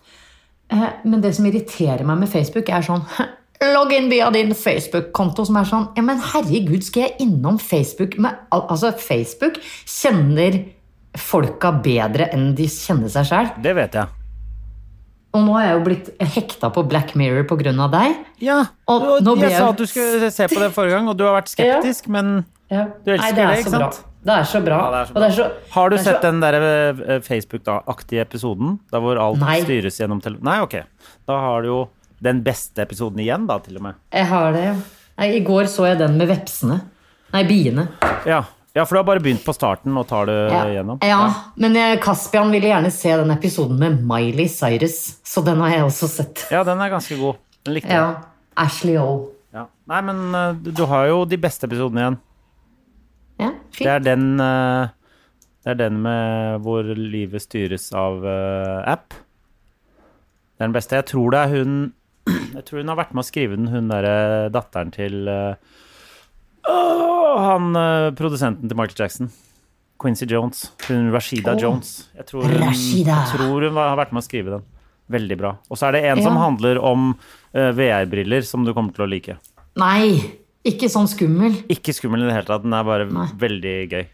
[0.73, 3.05] Eh, Men det som irriterer meg med Facebook, er sånn
[3.75, 8.19] Logg inn via din Facebook-konto, som er sånn Ja, men herregud, skal jeg innom Facebook
[8.19, 10.59] med al- Altså, Facebook kjenner
[11.17, 13.47] folka bedre enn de kjenner seg sjøl.
[13.65, 14.07] Det vet jeg.
[15.37, 17.45] Og nå er jeg jo blitt hekta på Black Mirror
[17.85, 18.15] av deg.
[18.41, 21.17] Ja, Og og jeg jeg- sa at du skulle se på det forrige gang, og
[21.19, 22.87] du har vært skeptisk, men Ja.
[23.05, 23.83] Du elsker Nei, det, det, ikke sant?
[23.83, 24.13] bra.
[24.27, 24.79] Det er så bra.
[24.81, 28.21] Ja, det er så det er så, Har du sett så- den der eh, Facebook-aktige
[28.25, 28.79] episoden?
[28.91, 29.61] Der hvor alt Nei.
[29.63, 30.43] styres gjennom telefon...
[30.49, 30.75] Nei, ok.
[31.29, 31.89] Da har du jo
[32.21, 33.95] den beste episoden igjen, da, til og med.
[34.13, 34.75] Jeg har det.
[35.19, 36.81] Nei, I går så jeg den med vepsene.
[37.33, 37.89] Nei, biene.
[38.27, 38.43] Ja,
[38.77, 40.99] ja for du har bare begynt på starten og tar det Ja, gjennom?
[41.03, 41.21] ja.
[41.57, 45.87] men jeg, Kaspian ville gjerne se den episoden med Miley Cyrus, så den har jeg
[45.89, 46.45] også sett.
[46.53, 47.41] Ja, den er ganske god.
[47.65, 47.97] Den likte jeg.
[47.97, 48.13] Ja,
[48.67, 49.33] Ashley O.
[49.57, 49.65] Ja.
[49.89, 52.19] Nei, men eh, du, har jo de beste episodene igjen.
[53.41, 53.89] Ja, Det fint.
[53.95, 54.89] er den eh,
[55.65, 59.11] Det er den med hvor livet styres av eh, app.
[59.17, 60.97] Det er den beste.
[61.01, 61.75] Jeg tror det er hun
[62.57, 65.29] Jeg tror hun har vært med å skrive den, hun derre datteren til
[66.69, 69.31] åh, Han eh, produsenten til Michael Jackson.
[70.03, 70.67] Quincy Jones.
[70.89, 71.61] Hun Rashida oh.
[71.61, 71.93] Jones.
[72.17, 73.21] Jeg tror hun, Rashida.
[73.25, 74.67] jeg tror hun har vært med å skrive den.
[75.09, 75.53] Veldig bra.
[75.71, 76.25] Og så er det en Ja.
[76.27, 77.15] som handler om
[77.55, 79.39] eh, VR-briller, som du kommer til å like.
[79.79, 80.19] Nei,
[80.67, 81.55] ikke sånn skummel.
[81.73, 83.29] Ikke skummel i det hele tatt, den er bare Nei.
[83.39, 84.07] veldig gøy.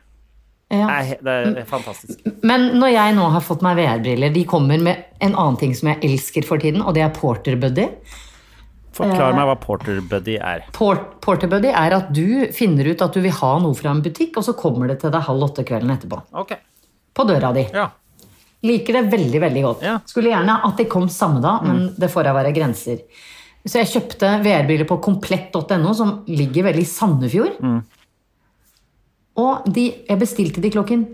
[0.73, 0.87] Ja.
[0.89, 2.21] Nei, det er fantastisk.
[2.49, 5.91] Men når jeg nå har fått meg VR-briller, de kommer med en annen ting som
[5.91, 7.89] jeg elsker for tiden, og det er Porter Buddy.
[8.93, 10.67] Forklar meg hva Porter Buddy er.
[10.77, 14.03] Port, Porter Buddy er at du finner ut at du vil ha noe fra en
[14.05, 16.19] butikk, og så kommer det til deg halv åtte kvelden etterpå.
[16.43, 16.53] Ok.
[17.17, 17.65] På døra di.
[17.73, 17.87] Ja.
[18.63, 19.87] Liker det veldig, veldig godt.
[19.87, 19.95] Ja.
[20.07, 23.01] Skulle gjerne at de kom samme dag, men det får da være grenser.
[23.65, 27.57] Så jeg kjøpte VR-briller på komplett.no, som ligger veldig i Sandefjord.
[29.43, 31.07] Og de, jeg bestilte de klokken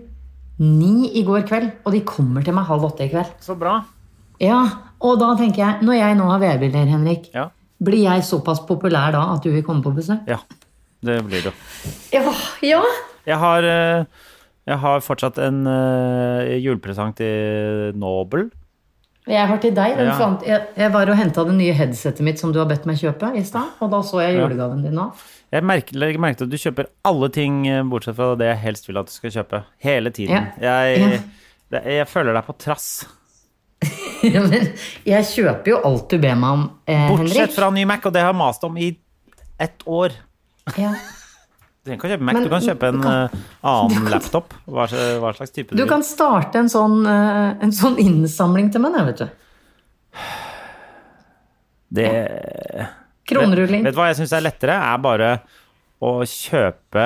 [0.59, 3.31] ni i går kveld, og de kommer til meg halv åtte i kveld.
[3.43, 3.77] Så bra.
[4.43, 4.59] Ja,
[4.99, 7.47] og da tenker jeg, når jeg nå har VR-briller, Henrik, Ja.
[7.83, 10.25] Blir jeg såpass populær da at du vil komme på besøk?
[10.27, 10.39] Ja,
[11.05, 11.53] det blir det.
[12.13, 12.23] Ja,
[12.65, 12.81] ja.
[13.29, 14.05] Jeg har, eh,
[14.67, 18.49] jeg har fortsatt en eh, julepresang til Nobel.
[19.29, 19.95] Jeg har til deg.
[19.97, 20.15] Den Ja.
[20.17, 22.97] fant, jeg, jeg var og henta det nye headsetet mitt som du har bedt meg
[22.97, 24.47] kjøpe i stad, og da så jeg Ja.
[24.47, 25.11] julegaven din nå.
[25.51, 28.57] Jeg merker, legger merke til at du kjøper alle ting eh, bortsett fra det jeg
[28.63, 29.63] helst vil at du skal kjøpe.
[29.85, 30.47] Hele tiden.
[30.61, 31.19] Jeg, Ja.
[31.71, 33.05] det, jeg føler deg på trass.
[34.35, 34.67] Ja, men
[35.07, 37.55] jeg kjøper jo alt du ber meg om, eh, Bortsett Henrik.
[37.55, 38.89] fra ny Mac, og det har jeg mast om i
[39.59, 40.15] ett år.
[40.77, 40.91] Ja.
[41.87, 44.53] Du kan kjøpe Mac, Men du kan kjøpe en kan- uh, annen laptop.
[44.67, 44.85] Hva,
[45.23, 45.89] hva slags type Du vil.
[45.89, 50.19] kan starte en sånn, uh, en sånn innsamling til meg, jeg, vet du.
[51.89, 52.09] Det
[53.29, 53.83] Kronerulling.
[53.85, 54.75] Vet du hva jeg syns er lettere?
[54.77, 55.29] Er bare
[56.05, 57.05] å kjøpe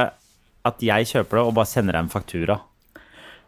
[0.67, 2.57] At jeg kjøper det og bare sender deg en faktura.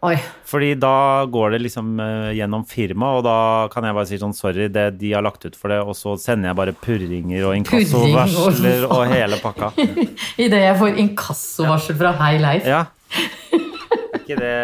[0.06, 0.16] Oi.
[0.46, 0.92] Fordi da
[1.32, 3.36] går det liksom eh, gjennom firma, og da
[3.74, 6.14] kan jeg bare si sånn sorry, det, de har lagt ut for det, og så
[6.22, 9.72] sender jeg bare purringer og inkassovarsler og- og hele pakka.
[10.46, 12.68] Idet jeg får inkassovarsel fra Hei Leif.
[12.70, 12.84] Ja.
[14.20, 14.56] Ikke det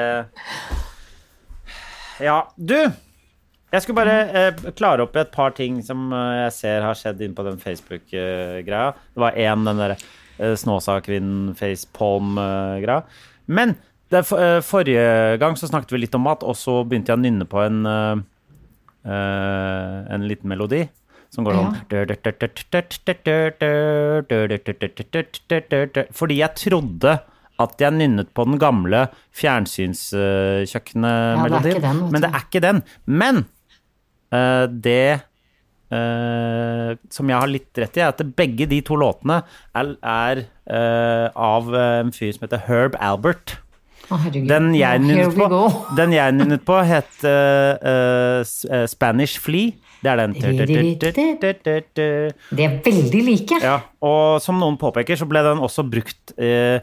[2.21, 2.77] Ja, du!
[3.71, 6.97] Jeg skulle bare eh, klare opp i et par ting som eh, jeg ser har
[6.99, 8.89] skjedd inn på den Facebook-greia.
[9.15, 12.97] Det var én, den derre eh, Snåsa-kvinnen facepalm-greia.
[13.47, 13.77] Men
[14.11, 17.23] det, eh, forrige gang så snakket vi litt om mat, og så begynte jeg å
[17.23, 18.15] nynne på en, eh,
[19.07, 20.81] eh, en liten melodi.
[21.31, 21.75] Som går sånn
[26.11, 27.11] Fordi jeg trodde
[27.61, 29.05] at jeg nynnet på den gamle
[29.39, 31.79] fjernsynskjøkkenmelodien.
[31.79, 32.83] Ja, men det er ikke den.
[33.05, 33.45] Men
[34.33, 35.21] uh, det
[35.93, 39.43] uh, som jeg har litt rett i, er at begge de to låtene
[39.77, 40.35] er, er
[40.67, 43.61] uh, av en fyr som heter Herb Albert.
[44.47, 45.47] Den jeg nynnet på,
[45.99, 49.71] den jeg nynnet på het uh, eh, Spanish Flea.
[50.01, 50.33] Det er den.
[50.33, 50.39] De
[52.65, 53.57] er veldig like.
[53.61, 56.81] Ja, og som noen påpeker, så ble den også brukt uh,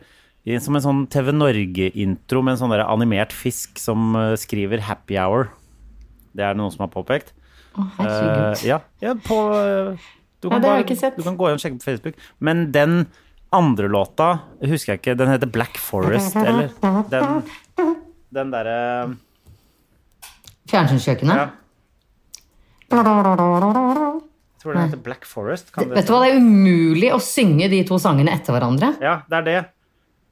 [0.63, 5.51] som en sånn TV Norge-intro med en sånn animert fisk som skriver 'Happy Hour'.
[6.33, 7.35] Det er det noen som har påpekt.
[7.75, 8.63] Å, herregud.
[8.63, 9.37] Eh, ja, ja, på
[10.39, 12.21] du kan, har bare, du kan gå inn og sjekke på Facebook.
[12.39, 13.09] Men den
[13.55, 14.29] andre låta
[14.61, 15.15] husker jeg ikke.
[15.19, 16.69] Den heter Black Forest, eller
[17.11, 17.43] den,
[18.35, 18.77] den derre
[20.69, 21.37] Fjernsynskjøkkenet.
[21.37, 21.49] ja,
[22.91, 25.73] Jeg tror den heter Black Forest.
[25.73, 28.93] Kan det Vet du hva, det er umulig å synge de to sangene etter hverandre.
[29.05, 29.59] Ja, det er det.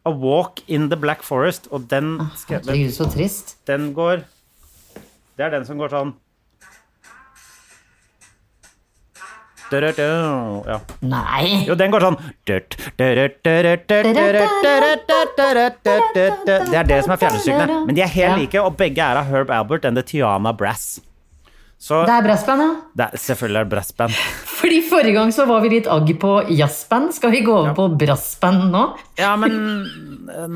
[0.07, 3.57] A Walk in the Black Forest, og den, den, Herregud, så trist.
[3.67, 4.23] den går
[5.37, 6.13] Det er den som går sånn
[9.73, 10.79] Ja.
[11.03, 11.65] Nei!
[11.67, 13.27] Jo, den går sånn Det er
[16.87, 17.81] det som er fjernsynsstykkene.
[17.89, 21.01] Men de er helt like, og begge er av Herb Albert and the Tiana Brass.
[21.77, 22.69] Så Det er brassband, ja.
[22.97, 24.21] det er, selvfølgelig er det brassband.
[24.57, 27.13] Fordi Forrige gang så var vi litt agg på jazzband.
[27.15, 28.85] Skal vi gå over på brassband nå?
[29.21, 29.53] Ja, men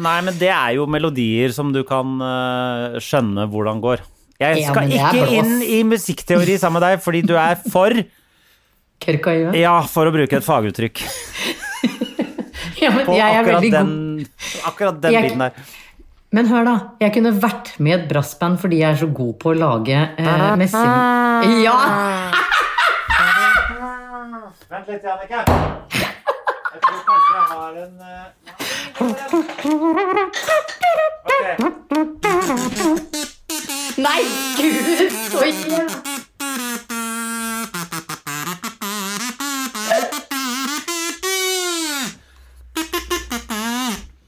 [0.00, 4.02] Nei, men det er jo melodier som du kan uh, skjønne hvordan går.
[4.40, 7.92] Jeg skal ja, ikke inn i musikkteori sammen med deg, fordi du er for
[9.00, 9.56] Kørka i huet?
[9.60, 10.96] Ja, for å bruke et faguttrykk.
[12.80, 13.76] Ja, men På jeg er veldig veldig god.
[13.76, 14.26] den,
[14.64, 15.52] akkurat den Jeg- biten der.
[16.32, 16.74] Men hør, da.
[17.02, 19.98] Jeg kunne vært med i et brassband fordi jeg er så god på å lage
[20.16, 20.88] eh, messing...
[21.60, 21.76] Ja!
[24.70, 25.40] Vent litt, Jannicke.
[26.70, 27.94] Jeg tror kanskje jeg har en
[33.96, 34.22] Nei,
[34.56, 35.10] gud!
[35.30, 35.44] Så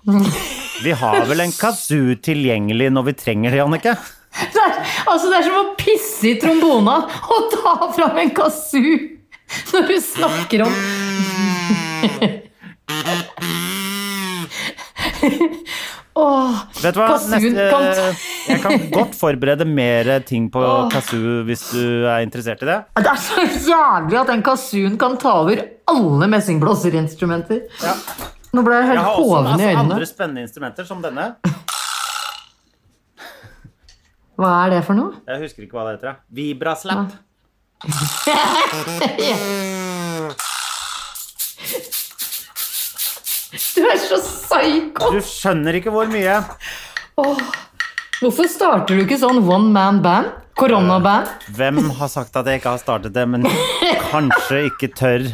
[0.84, 3.92] Vi har vel en kazoo tilgjengelig når vi trenger det, Jannicke?
[4.32, 6.94] Det er, altså, det er som å pisse i trombona
[7.36, 8.96] og ta fram en kazoo
[9.72, 10.72] når du snakker om
[16.12, 17.06] Åh, Vet du hva?
[17.32, 18.16] Neste, kan-
[18.50, 20.60] jeg kan godt forberede mer ting på
[20.92, 22.78] kazoo hvis du er interessert i det.
[23.00, 27.62] Det er så jævlig at den kazooen kan ta over alle messingblåserinstrumenter.
[28.52, 29.62] Nå ble jeg helt har også øynene.
[29.62, 31.24] Jeg har også andre spennende instrumenter, som denne.
[34.36, 35.10] Hva er det for noe?
[35.28, 36.12] Jeg husker ikke hva det heter.
[36.36, 37.10] Vibraslap.
[43.72, 45.10] Du er så psycho!
[45.12, 46.38] Du skjønner ikke hvor mye.
[47.16, 50.30] Hvorfor starter du ikke sånn one man band?
[50.56, 51.28] Koronaband?
[51.56, 53.44] Hvem har sagt at jeg ikke har startet det, men
[54.10, 55.24] kanskje ikke tør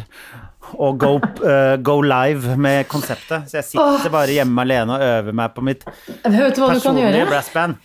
[0.73, 3.49] å go, uh, go live med konseptet.
[3.49, 5.85] Så jeg sitter bare hjemme alene og øver meg på mitt
[6.23, 7.79] personlige brassband.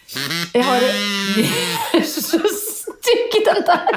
[0.54, 0.80] Jeg har
[2.14, 3.92] Så stygg den der!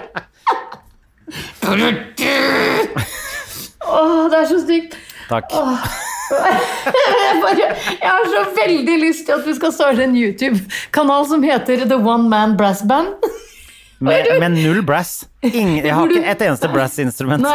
[3.88, 4.96] Åh, det er så stygt.
[5.30, 5.52] Takk.
[5.52, 7.68] Jeg, bare,
[8.02, 12.00] jeg har så veldig lyst til at vi skal starte en YouTube-kanal som heter The
[12.00, 13.16] One Man Brass Band.
[14.00, 15.24] Med, med null brass.
[15.42, 17.46] Ingen, jeg har ikke et eneste brass-instrument.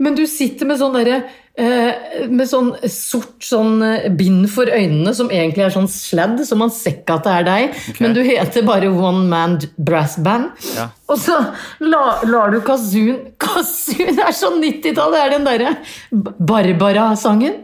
[0.00, 1.18] Men du sitter med sånn derre
[1.56, 6.58] eh, Med sånn sort sånn eh, bind for øynene som egentlig er sånn sladd, så
[6.60, 7.82] man ser ikke at det er deg.
[8.04, 10.52] Men du heter bare One Man Brass Band.
[10.76, 10.88] Ja.
[11.12, 11.36] Og så
[11.84, 15.12] la, lar du Kazun Kazun er sånn 90-tall!
[15.16, 15.76] Det er den derre
[16.12, 17.62] Barbara-sangen.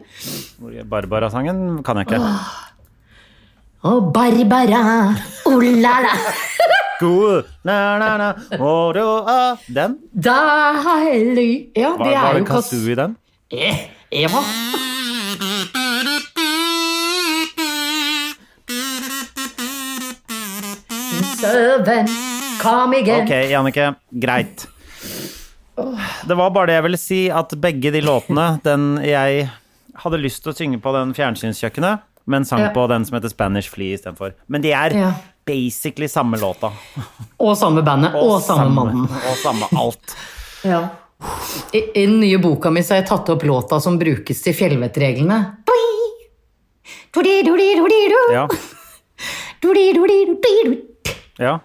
[0.88, 2.22] Barbara-sangen kan jeg ikke.
[3.82, 4.84] Å, Barbara,
[5.50, 6.16] oh la la.
[7.00, 8.28] God, na, na, na,
[8.58, 9.56] å, du, ah.
[9.66, 9.96] Den?
[10.12, 13.16] Deilig Ja, Var, det var er det jo kazoo i den?
[13.50, 13.80] Eh,
[14.22, 14.44] Eva.
[21.42, 22.06] Søven,
[22.62, 23.24] kom igjen.
[23.24, 23.88] Ok, Jannicke.
[24.22, 24.66] Greit.
[26.28, 29.48] Det var bare det jeg ville si, at begge de låtene den jeg
[30.02, 32.70] hadde lyst til å synge på den fjernsynskjøkkenet, men sang Ja.
[32.74, 34.32] på den som heter Spanish Flea istedenfor.
[34.46, 35.12] Men de er Ja.
[35.46, 36.72] basically samme låta.
[37.38, 39.08] Og samme bandet, og, samme mannen.
[39.08, 40.16] Og samme alt.
[40.64, 40.88] Ja.
[41.72, 44.54] I, I den nye boka mi så har jeg tatt opp låta som brukes til
[44.54, 45.56] fjellvettreglene.
[48.32, 48.48] Ja.
[51.38, 51.58] ja.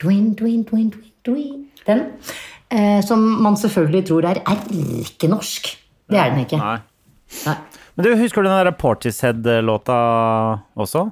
[0.00, 1.68] Twin, twin, twin, twin, twin.
[1.86, 2.02] Den.
[2.70, 5.76] Eh, som man selvfølgelig tror er erkenorsk.
[6.10, 6.58] Det er den ikke.
[6.60, 6.78] Nei.
[7.44, 7.56] Nei.
[7.94, 9.98] Men du, husker du den der Portishead-låta
[10.74, 11.08] også?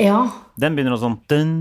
[0.00, 0.22] Ja.
[0.60, 1.54] Den begynner også sånn dun,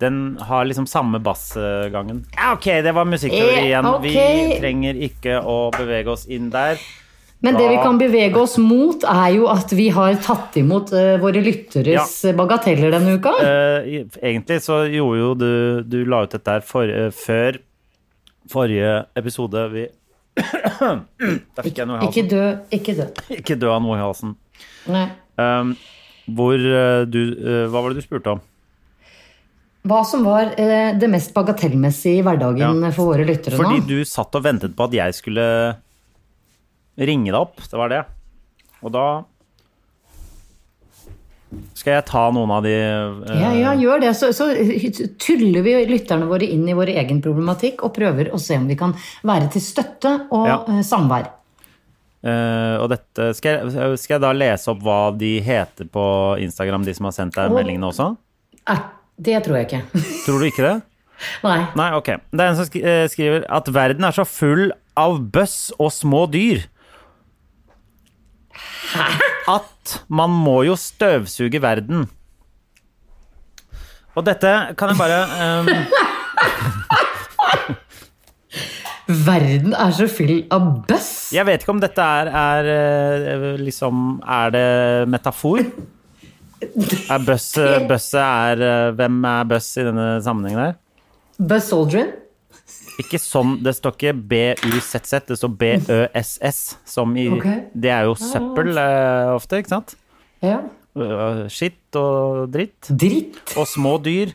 [0.00, 2.22] Den har liksom samme bassgangen.
[2.36, 3.88] Ja, ok, det var musikkteori Eh, igjen.
[3.90, 4.10] Okay.
[4.48, 6.80] Vi trenger ikke å bevege oss inn der.
[7.40, 11.16] Men det vi kan bevege oss mot, er jo at vi har tatt imot uh,
[11.20, 13.32] våre lytteres bagateller denne uka.
[13.40, 15.52] Uh, egentlig så gjorde jo du
[15.88, 17.56] Du la ut dette her for, uh, før
[18.50, 19.86] forrige episode vi
[21.56, 23.06] Da fikk jeg noe i Ikke dø, ikke dø.
[23.36, 24.36] Ikke dø av noe i halsen.
[24.90, 25.06] Nei.
[25.40, 25.74] Um,
[26.30, 28.40] hvor eh, du uh, Hva var det du spurte om?
[29.88, 32.90] Hva som var uh, det mest bagatellmessige i hverdagen Ja.
[32.92, 33.86] for våre lyttere Fordi nå?
[33.88, 35.46] du satt og ventet på at jeg skulle
[37.00, 37.56] ringe deg opp.
[37.64, 38.02] Det var det.
[38.84, 39.06] Og da
[41.74, 43.32] skal jeg ta noen av de uh...
[43.34, 44.12] Ja, ja, gjør det.
[44.18, 44.46] Så, så
[45.22, 48.78] tuller vi lytterne våre inn i vår egen problematikk og prøver å se om vi
[48.78, 48.94] kan
[49.26, 50.60] være til støtte og Ja.
[50.68, 51.30] uh, samvær.
[52.20, 56.04] Uh, og dette skal jeg, skal jeg da lese opp hva de heter på
[56.44, 58.12] Instagram, de som har sendt deg og, meldingene også?
[58.68, 58.78] Nei,
[59.30, 59.82] det tror jeg ikke.
[60.26, 60.76] Tror du ikke det?
[61.44, 61.60] Nei.
[61.76, 62.14] Nei, ok.
[62.32, 62.68] Det er en som
[63.12, 64.70] skriver at verden er så full
[65.00, 66.62] av bøss og små dyr.
[69.50, 72.08] At man må jo støvsuge verden.
[74.18, 75.20] Og dette kan jeg bare
[75.60, 75.68] um...
[79.10, 81.32] Verden er så full av bøss.
[81.34, 84.66] Jeg vet ikke om dette er, er eh, liksom Er det
[85.10, 85.64] metafor?
[86.60, 87.48] Er bøss
[87.90, 90.78] Bøsset er eh, Hvem er bøss i denne sammenhengen her?
[91.40, 92.10] Buzz Aldrin.
[93.00, 96.60] Ikke sånn, Det står ikke BUZZ, det står BØSS.
[96.88, 97.64] Som i okay.
[97.74, 99.96] Det er jo søppel eh, ofte, ikke sant?
[100.44, 100.60] Ja.
[100.98, 102.90] Øh, Skitt og dritt.
[102.90, 103.40] Dritt.
[103.56, 104.34] Og små dyr.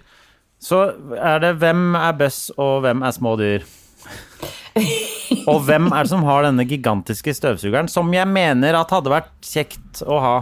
[0.61, 0.81] Så
[1.19, 3.65] er det hvem er bøss, og hvem er små dyr?
[5.45, 9.31] Og hvem er det som har denne gigantiske støvsugeren, som jeg mener at hadde vært
[9.45, 10.35] kjekt å ha?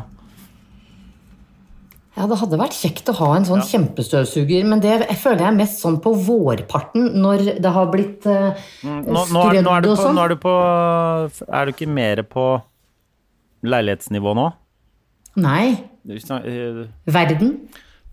[2.14, 5.50] Ja, det hadde vært kjekt å ha en sånn kjempestøvsuger, men det jeg føler jeg
[5.50, 8.52] er mest sånn på vårparten, når det har blitt uh,
[8.86, 10.14] Nå, nå, er, nå, er, og sånn.
[10.14, 10.54] nå er du på
[11.48, 12.46] Er du ikke mer på
[13.66, 14.46] leilighetsnivå nå?
[15.42, 15.74] Nei.
[16.06, 17.56] Øh, Verden.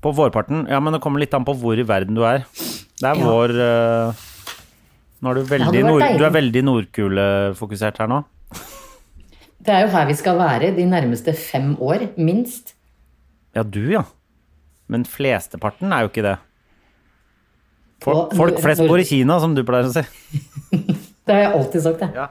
[0.00, 0.64] På vårparten?
[0.70, 2.46] Ja, men det kommer litt an på hvor i verden du er.
[2.96, 3.28] Det er Ja.
[3.28, 4.26] vår uh,
[5.20, 8.22] Nå er du veldig, nord, du er veldig nordkulefokusert her nå.
[9.60, 12.72] Det er jo her vi skal være de nærmeste fem år, minst.
[13.56, 14.04] Ja, du, ja.
[14.90, 16.36] Men flesteparten er jo ikke det.
[18.00, 20.04] Folk, folk flest bor i Kina, som du pleier å si.
[21.26, 22.14] Det har jeg alltid sagt, jeg.
[22.16, 22.30] Ja.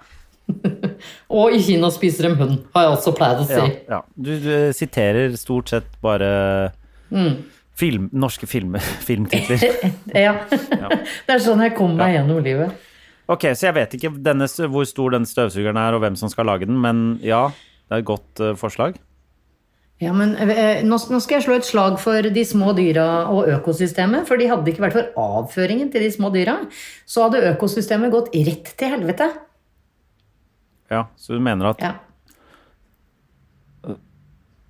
[1.39, 3.59] Og i Kina spiser de hund, har jeg også pleid å si.
[3.59, 3.99] Ja, ja.
[4.17, 6.31] Du, du siterer stort sett bare
[7.09, 7.39] Mm.
[7.73, 8.75] film, norske film,
[9.07, 9.63] filmtitler.
[10.13, 10.33] Ja.
[10.45, 12.75] Det er sånn jeg kommer meg gjennom livet.
[13.29, 16.45] Ok, så jeg vet ikke denne, hvor stor den støvsugeren er, og hvem som skal
[16.49, 17.47] lage den, men ja,
[17.89, 18.97] det er et godt uh, forslag.
[19.99, 23.49] Ja, men eh, nå, nå skal jeg slå et slag for de små dyra og
[23.51, 24.23] økosystemet.
[24.29, 26.53] For de hadde det ikke vært for avføringen til de små dyra,
[27.05, 29.27] så hadde økosystemet gått rett til helvete.
[30.89, 31.91] Ja, så du mener at Ja.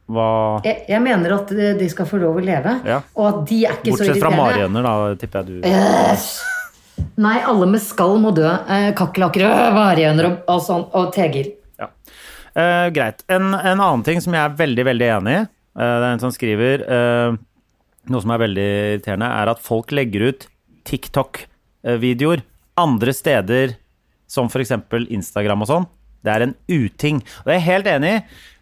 [0.09, 0.25] hva
[0.65, 3.01] Jeg, jeg mener at eh, de skal få lov å leve, Ja.
[3.15, 4.41] og at de er ikke så Bortsett fra irriterende.
[4.41, 6.31] marihøner, da, tipper jeg du Æsj!
[7.19, 8.47] Nei, alle med skall må dø.
[8.49, 11.53] Eh, Kakerlakker marihøner og, og, sånn, og teger.
[11.79, 11.87] Ja.
[12.55, 13.23] Eh, greit.
[13.29, 15.43] En, en annen ting som jeg er veldig, veldig enig i,
[15.79, 17.37] uh, det er en som skriver uh,
[18.09, 20.47] Noe som er veldig irriterende, er at folk legger ut
[20.89, 22.41] TikTok-videoer
[22.79, 23.75] andre steder,
[24.29, 24.73] som f.eks.
[25.13, 25.85] Instagram og sånn.
[26.25, 27.19] Det er en uting.
[27.43, 28.13] Og jeg er helt enig.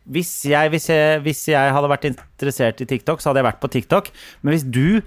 [0.07, 3.63] Hvis jeg, hvis, jeg, hvis jeg hadde vært interessert i TikTok, så hadde jeg vært
[3.63, 4.11] på TikTok.
[4.41, 4.99] Men hvis du,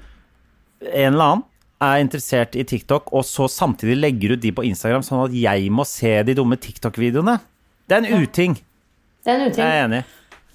[0.87, 1.47] en eller annen,
[1.81, 5.71] er interessert i TikTok, og så samtidig legger ut de på Instagram, sånn at jeg
[5.73, 7.39] må se de dumme TikTok-videoene
[7.89, 8.59] Det er en uting.
[9.25, 9.65] Det er en uting.
[9.65, 10.05] Jeg er enig.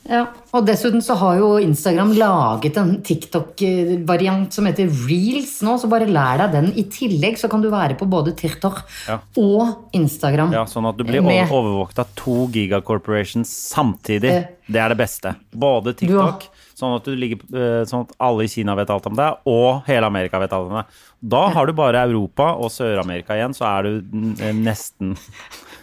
[0.05, 0.19] Ja,
[0.53, 6.05] og dessuten så har jo Instagram laget en TikTok-variant som heter Reels nå, så bare
[6.05, 6.67] lær deg den.
[6.77, 9.17] I tillegg så kan du være på både TikTok Ja.
[9.41, 10.53] og Instagram.
[10.53, 14.29] Ja, Sånn at du blir Med- over overvåket av to gigacorporations samtidig.
[14.29, 14.43] Eh.
[14.69, 15.35] Det er det beste.
[15.55, 19.05] Både TikTok, har- sånn at, du ligger, eh, sånn at alle i Kina vet alt
[19.07, 20.85] om deg, og hele Amerika vet alt om deg.
[21.27, 25.17] Da har du bare Europa og Sør-Amerika igjen, så er du eh, nesten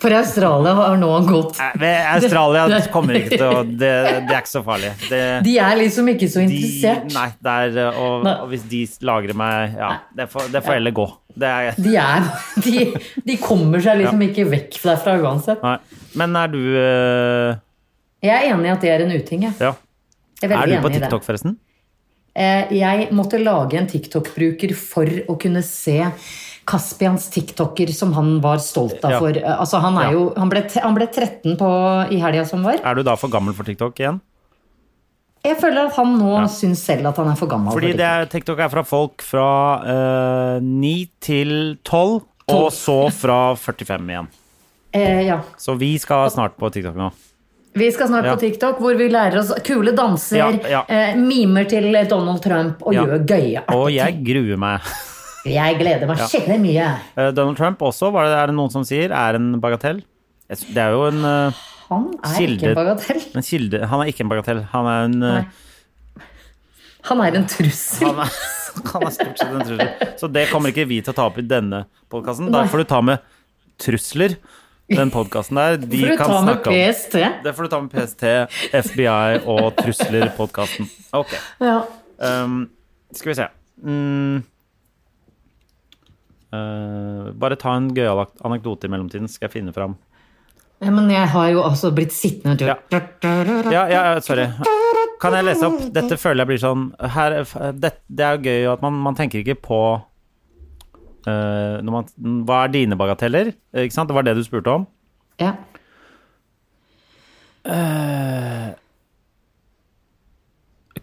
[0.03, 3.91] For Australia har nå gått Eh, Australia kommer ikke til å Det,
[4.27, 4.91] det er ikke så farlig.
[5.09, 7.07] Det, De er liksom ikke så de, interessert.
[7.15, 10.79] nei, det er, eh, og, og hvis de lagrer meg Ja, det får, det får
[10.81, 11.07] heller gå.
[11.39, 12.27] Det er De, er,
[12.67, 12.87] de,
[13.31, 15.63] de kommer seg liksom ikke vekk derfra uansett.
[15.65, 15.79] Nei.
[16.21, 17.55] Men er du uh...
[18.23, 19.47] Jeg er enig i at det er en uting.
[19.49, 19.55] Jeg.
[19.63, 19.73] Ja.
[20.43, 20.91] Jeg er Er du på.
[20.99, 21.57] TikTok, forresten?
[22.35, 25.97] Eh, Jeg måtte lage en TikTok-bruker for å kunne se
[26.65, 29.19] Kaspians TikToker som han var stolt av Ja.
[29.19, 29.37] for.
[29.37, 30.11] eh, Altså, han, er Ja.
[30.13, 31.71] jo, han, ble, han ble 13 på,
[32.13, 32.79] i helga som var.
[32.85, 34.21] Er du da for gammel for TikTok igjen?
[35.45, 37.73] Jeg føler at han nå syns selv at han er for gammel.
[37.75, 38.21] Fordi for det TikTok.
[38.23, 39.49] er, TikTok er fra folk fra
[39.83, 44.29] uh, 9 til 12, og så fra 45 igjen.
[44.95, 45.39] Eh, ja.
[45.57, 47.07] Så vi skal snart på TikTok nå.
[47.75, 48.35] Vi skal snart Ja.
[48.35, 50.83] på TikTok, hvor vi lærer oss kule danser, Ja, ja.
[50.87, 53.05] Eh, mimer til Donald Trump og Ja.
[53.07, 54.81] gjør gøye artige Og jeg gruer meg.
[55.49, 56.87] Jeg gleder meg skikkelig mye.
[57.19, 60.03] Eh, Donald Trump også, var det, er det noen som sier, er en bagatell.
[60.53, 63.21] Det er jo en, uh, Han er Kilde- ikke en bagatell.
[63.35, 64.61] en kilde Han er ikke en bagatell.
[64.73, 66.27] Han er en uh,
[67.09, 68.07] Han er en trussel.
[68.11, 68.35] han er,
[68.93, 70.11] han er stort sett en trussel.
[70.21, 72.53] Så det kommer ikke vi til å ta opp i denne podkasten.
[72.53, 73.25] Da får du ta med
[73.83, 74.37] trusler.
[74.93, 75.81] Den podkasten der.
[75.81, 77.17] De kan snakke om PST.
[77.43, 78.25] Det får du ta med PST,
[78.77, 80.89] FBI og Trusler-podkasten.
[81.17, 81.33] Ok.
[81.65, 81.79] Ja.
[82.21, 82.67] Um,
[83.17, 83.47] skal vi se.
[83.83, 84.43] Mm.
[86.53, 89.97] Eh, bare ta en gøyal anekdote i mellomtiden, skal jeg finne fram.
[90.83, 92.75] Ja, men jeg har jo også blitt sittende Ja.
[93.73, 94.49] Ja, ja, sorry.
[95.23, 95.79] Kan jeg lese opp?
[95.95, 97.37] Dette føler jeg blir sånn her,
[97.79, 102.11] det, det er gøy at man, man tenker ikke på uh, når man,
[102.49, 103.53] Hva er dine bagateller?
[103.85, 104.11] Ikke sant?
[104.11, 104.89] Det var det du spurte om.
[105.41, 105.55] Ja.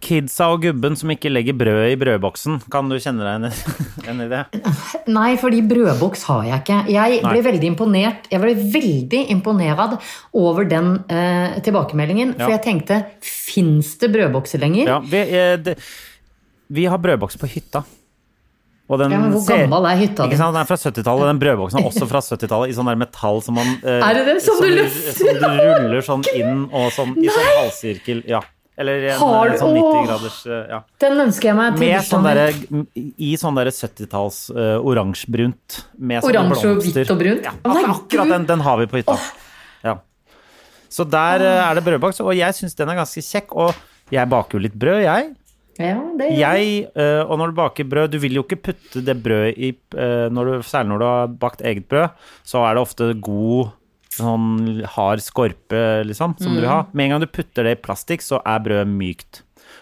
[0.02, 2.60] Kidsa og gubben som ikke legger brødet i brødboksen.
[2.72, 3.52] Kan du kjenne deg
[4.04, 4.42] igjen i det?
[5.12, 6.80] Nei, fordi brødboks har jeg ikke.
[6.96, 7.44] Jeg ble Nei.
[7.50, 9.98] veldig imponert Jeg ble veldig imponert
[10.34, 12.34] over den eh, tilbakemeldingen.
[12.40, 12.58] For Ja.
[12.58, 14.86] jeg tenkte, fins det brødbokser lenger?
[14.88, 15.78] Ja, vi, eh, det,
[16.70, 17.84] vi har brødboks på hytta.
[18.90, 20.36] Ja, men hvor ser- gammel er hytta di?
[20.36, 21.28] Den er fra 70-tallet.
[21.30, 24.24] Den brødboksen er også fra 70-tallet, i sånn der metall som man eh, Er det
[24.26, 24.38] det?
[24.42, 25.14] Som du du- løfter?
[25.14, 28.24] Som du ruller sånn inn og sånn i sånn halvsirkel.
[28.26, 28.42] Ja.
[28.80, 30.00] Eller en Har eh, sånn 90 Åh!
[30.08, 30.80] graders eh, ja.
[31.04, 33.12] Den ønsker jeg meg til sånn bursdagen min.
[33.20, 35.82] I sånn derre 70-talls uh, oransjebrunt.
[36.00, 37.50] Med Oransje og hvitt og brunt?
[37.50, 37.56] Ja,
[37.92, 39.18] akkurat den, den har vi på hytta.
[39.84, 39.98] Ja.
[40.90, 43.52] Så der uh, er det brødboks, og jeg syns den er ganske kjekk.
[43.60, 45.30] Og jeg baker jo litt brød, jeg.
[45.80, 49.16] Ja, det Jeg, eh, og når du baker brød, du vil jo ikke putte det
[49.24, 52.10] brødet i eh, når du, Særlig når du har bakt eget brød,
[52.44, 53.72] så er det ofte god
[54.20, 56.68] sånn hard skorpe, liksom, som du Mm.
[56.70, 56.80] ha.
[56.94, 59.42] Med en gang du putter det i plastikk, så er brødet mykt.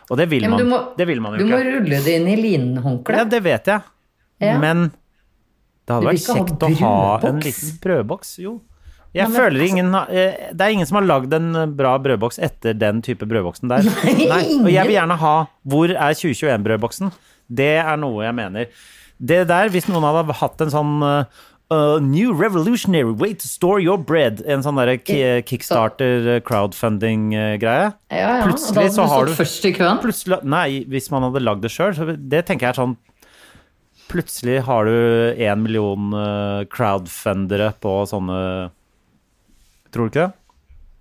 [0.09, 2.13] Og det vil, Ja, man, du må, det vil man jo du må rulle det
[2.21, 3.17] inn i linhåndkle.
[3.17, 3.81] Ja, det vet jeg.
[4.39, 4.57] Ja.
[4.61, 4.91] Men
[5.87, 8.59] det hadde vært kjekt ha å ha en liten brødboks, jo.
[9.15, 11.97] Jeg Nei, føler altså- ingen eh, Det er ingen som har lagd en eh, bra
[11.97, 13.83] brødboks etter den type brødboksen der.
[14.33, 15.35] Nei, Og jeg vil gjerne ha
[15.65, 17.11] Hvor er 2021-brødboksen?
[17.49, 18.67] Det er noe jeg mener.
[19.17, 20.91] Det der, hvis noen hadde hatt en sånn
[21.71, 24.41] uh, New revolutionary way to store your bread.
[24.45, 27.91] En sånn derre kickstarter uh, crowdfunding-greie.
[28.13, 28.47] Ja, ja.
[28.47, 30.01] Plutselig så har du først i køen.
[30.47, 32.97] Nei, hvis man hadde lagd det sjøl, så det tenker jeg er sånn
[34.07, 38.37] Plutselig har du én million eh, crowdfundere på sånne
[39.91, 40.29] Tror du ikke det?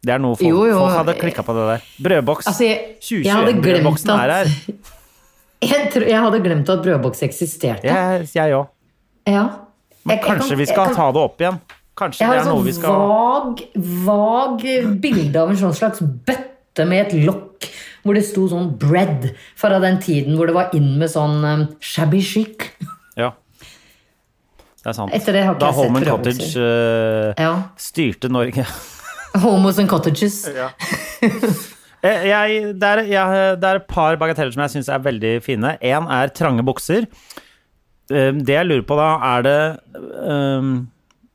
[0.07, 0.81] Det er noe folk, Jo, jo.
[0.81, 1.87] folk hadde klikka på det der.
[2.07, 2.47] Brødboks.
[2.51, 4.51] Altså, jeg, jeg hadde glemt 2021-brødboksen er her.
[5.71, 7.97] jeg, tror, jeg hadde glemt at brødboks eksisterte.
[8.35, 8.69] Jeg òg.
[9.27, 9.47] Ja.
[10.07, 11.61] Men Jeg- jeg kanskje kan- vi skal kan- ta det opp igjen?
[11.97, 13.61] Kanskje Jeg det har er noe sånn vi skal vag,
[14.07, 17.71] vag bilde av en sånn slags bøtte med et lokk
[18.05, 21.69] hvor det sto sånn 'bread' fra den tiden hvor det var inn med sånn um,
[21.81, 22.71] shabby chic.
[23.17, 23.33] Ja.
[24.85, 25.13] Det er sant.
[25.13, 26.05] Etter det har ikke da jeg and Holmen.
[26.05, 27.63] Cottage uh, Ja.
[27.77, 28.65] styrte Norge.
[29.43, 30.49] Homos and cottages.
[32.05, 35.43] Eh, Jeg, det, er, jeg, det er et par bagateller som jeg syns er veldig
[35.43, 35.73] fine.
[35.83, 37.07] Én er trange bukser.
[38.11, 39.57] Eh, Det jeg lurer på da, er det
[40.23, 40.89] um,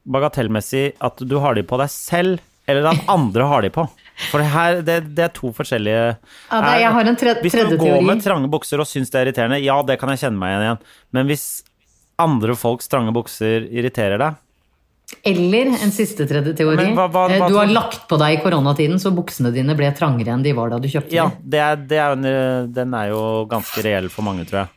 [0.07, 3.87] bagatellmessig at du har de på deg selv, eller at andre har de på?
[4.29, 6.01] For det her, det, det er to forskjellige
[6.51, 8.05] Ja, det- jeg har en tre- Hvis du går teori.
[8.05, 10.65] med trange bukser og syns det er irriterende, ja, det kan jeg kjenne meg igjen
[10.67, 10.79] igjen.
[11.11, 11.45] Men hvis
[12.19, 14.35] andre folks trange bukser irriterer deg
[15.25, 16.77] Eller en siste tredje teori.
[16.77, 19.75] Men hva- hva- Eh, hva du har lagt på deg i koronatiden, så buksene dine
[19.75, 21.49] ble trangere enn de var da du kjøpte Ja, dem.
[21.49, 24.69] det er, er, den er jo ganske reell for mange, tror jeg.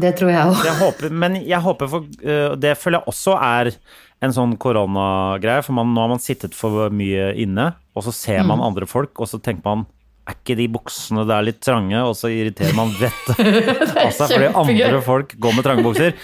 [0.00, 0.42] Det tror jeg
[0.82, 1.10] òg.
[1.12, 3.72] men jeg håper for øh, Det føler jeg også er
[4.24, 8.42] en sånn koronagreie, for man, nå har man sittet for mye inne, og så ser
[8.46, 8.68] man Mm.
[8.70, 9.84] andre folk, og så tenker man
[10.24, 13.36] er ikke de buksene der litt trange, og så irriterer man vettet
[14.00, 16.14] av seg fordi andre folk går med trange bukser.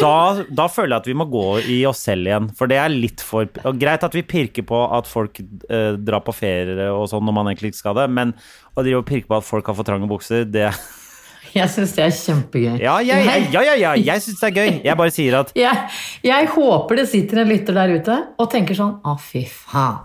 [0.00, 0.14] Da,
[0.48, 3.20] da føler jeg at vi må gå i oss selv igjen, for det er litt
[3.20, 3.44] for
[3.76, 7.52] Greit at vi pirker på at folk eh, drar på ferie og sånn når man
[7.52, 8.32] egentlig ikke skal det, men
[8.72, 10.70] å drive og pirke på at folk har for trange bukser, det
[11.58, 12.78] Jeg syns det er kjempegøy.
[12.82, 13.92] Ja, ja, ja, ja, ja, ja.
[13.94, 14.70] jeg syns det er gøy.
[14.84, 15.84] Jeg bare sier at Jeg,
[16.26, 20.00] jeg håper det sitter en lytter der ute og tenker sånn Å, fy faen.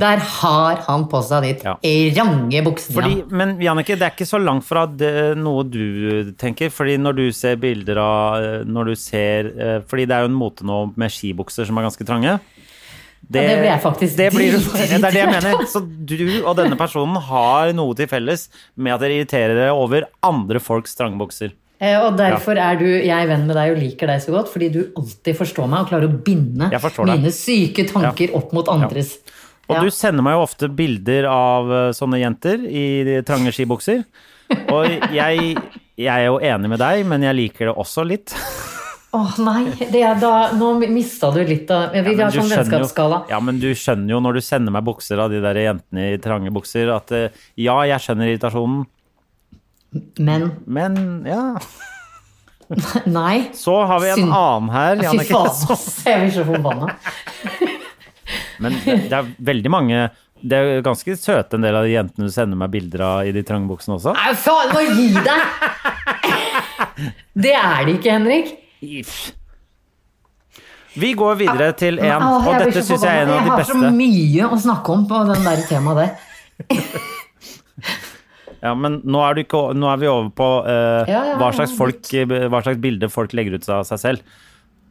[0.00, 1.76] Der har han på seg ditt Ja.
[2.18, 3.12] range buksene.
[3.30, 6.70] Men Jannicke, det er ikke så langt fra det, noe du tenker.
[6.74, 10.38] Fordi når du ser bilder av Når du ser eh, Fordi det er jo en
[10.38, 12.38] mote nå med skibukser som er ganske trange.
[13.32, 15.66] Ja, det blir jeg faktisk det, blir, det er det jeg mener.
[15.70, 20.04] Så du og denne personen har noe til felles med at dere irriterer dere over
[20.22, 21.54] andre folks trange bukser.
[21.80, 24.52] Eh, Og derfor er du jeg er venn med deg og liker deg så godt,
[24.52, 26.68] fordi du alltid forstår meg og klarer å binde
[27.08, 29.16] mine syke tanker opp mot andres.
[29.68, 29.80] Og Ja.
[29.82, 34.04] du sender meg jo ofte bilder av eh, sånne jenter i trange skibukser.
[34.68, 34.84] Og
[35.16, 35.56] jeg,
[35.96, 38.34] jeg er jo enig med deg, men jeg liker det også litt.
[39.14, 39.60] Åh nei,
[39.92, 43.20] det er da, nå mista du litt av Vi Men har sånn jo- vennskapsskala.
[43.30, 46.18] Ja, men du skjønner jo når du sender meg bukser av de der jentene i
[46.22, 47.28] trange bukser, at eh,
[47.62, 48.84] ja, jeg skjønner irritasjonen,
[50.18, 50.96] Men men
[51.28, 51.44] ja.
[53.06, 53.50] nei.
[53.54, 54.32] Så har vi en Syn.
[54.34, 56.90] annen her, Fy faen, jeg blir så forbanna.
[58.64, 59.98] Men det, det er veldig mange
[60.40, 63.32] Det er ganske søte en del av de jentene du sender meg bilder av i
[63.36, 64.14] de trange buksene også.
[64.16, 65.42] Nei, faen, bare gi deg!
[67.44, 68.52] Det er det ikke, Henrik.
[70.94, 73.74] Vi går videre til en, og dette syns jeg er en av de beste.
[73.74, 76.10] Jeg har så mye å snakke om på den der temaet der.
[78.64, 81.50] Ja, men nå er, du ikke, nå er vi over på uh, Ja, ja, hva,
[81.52, 84.38] slags folk, hva slags bilde folk legger ut av seg selv.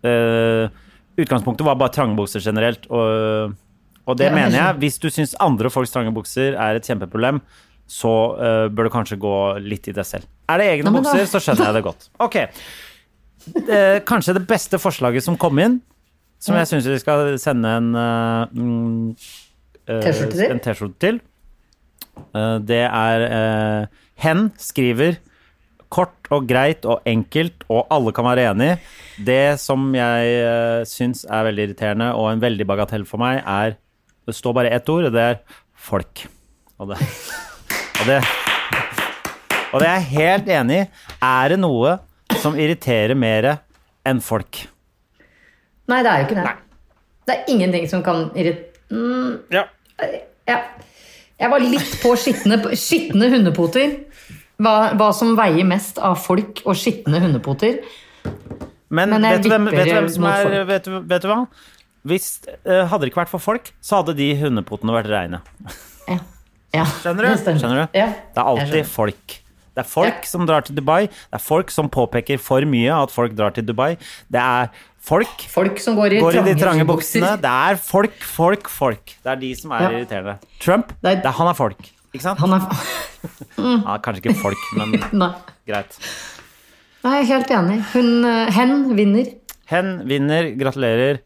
[0.05, 0.67] Uh,
[1.17, 3.55] utgangspunktet var bare trange bukser generelt, og,
[4.05, 4.79] og det Ja, mener jeg.
[4.83, 7.41] Hvis du syns andre folks trange bukser er et kjempeproblem,
[7.89, 9.35] så uh, bør du kanskje gå
[9.65, 10.29] litt i deg selv.
[10.53, 12.09] Er det egne Nei, da- bukser, så skjønner jeg det godt.
[12.21, 12.37] Ok.
[13.67, 15.81] Eh, kanskje det beste forslaget som kom inn,
[16.43, 19.09] som jeg syns vi skal sende en eh, mm,
[19.87, 20.53] eh, T-skjorte til?
[20.53, 21.19] En T-skjorte til.
[22.35, 25.17] Eh, Det er uh, Hen skriver
[25.93, 28.71] kort og greit og enkelt, og alle kan være enig.
[29.21, 33.77] Det som jeg uh, syns er veldig irriterende og en veldig bagatell for meg, er
[34.23, 35.39] Det står bare ett ord, og det er
[35.75, 36.27] folk.
[36.79, 36.97] Og det
[37.99, 38.23] Og det,
[39.73, 40.87] og det er jeg helt enig i.
[41.21, 41.99] Er det noe
[42.43, 43.49] som irriterer mer
[44.07, 44.65] enn folk?
[45.91, 46.53] Nei, det er jo ikke det.
[47.23, 48.71] Det er ingenting som kan irritere
[49.53, 49.63] Ja.
[50.47, 50.57] ja.
[51.39, 53.95] Jeg var litt på skitne, skitne hundepoter.
[54.61, 57.79] Hva, hva som veier mest av folk og skitne hundepoter.
[58.93, 61.39] Men, Men vet, du hvem, vet, du hvem som er vet du, vet du hva?
[62.07, 62.27] Hvis,
[62.67, 65.41] uh, hadde det ikke vært for folk, så hadde de hundepotene vært reine.
[66.05, 66.19] Ja.
[66.73, 67.41] Ja, Skjønner du?
[67.45, 67.97] Skjønner du?
[67.97, 69.35] Ja, Det er alltid folk.
[69.75, 70.29] Det er folk Ja.
[70.29, 71.07] som drar til Dubai.
[71.07, 73.97] Det er folk som påpeker for mye at folk drar til Dubai.
[74.31, 74.69] Det er
[75.03, 77.33] folk Folk som går i går i de trange buksene.
[77.41, 79.15] Det er folk, folk, folk.
[79.23, 79.89] Det er de som er Ja.
[79.97, 80.37] irriterende.
[80.59, 81.89] Trump, Det er- det er, han er folk.
[82.13, 82.39] Ikke sant?
[82.39, 82.59] Han er
[83.57, 84.91] Han er kanskje ikke folk, men
[85.67, 85.97] greit.
[87.03, 87.81] Nei, jeg er helt enig.
[87.93, 89.33] Hun, eh, hen vinner.
[89.65, 90.55] Hen vinner.
[90.57, 91.19] Gratulerer.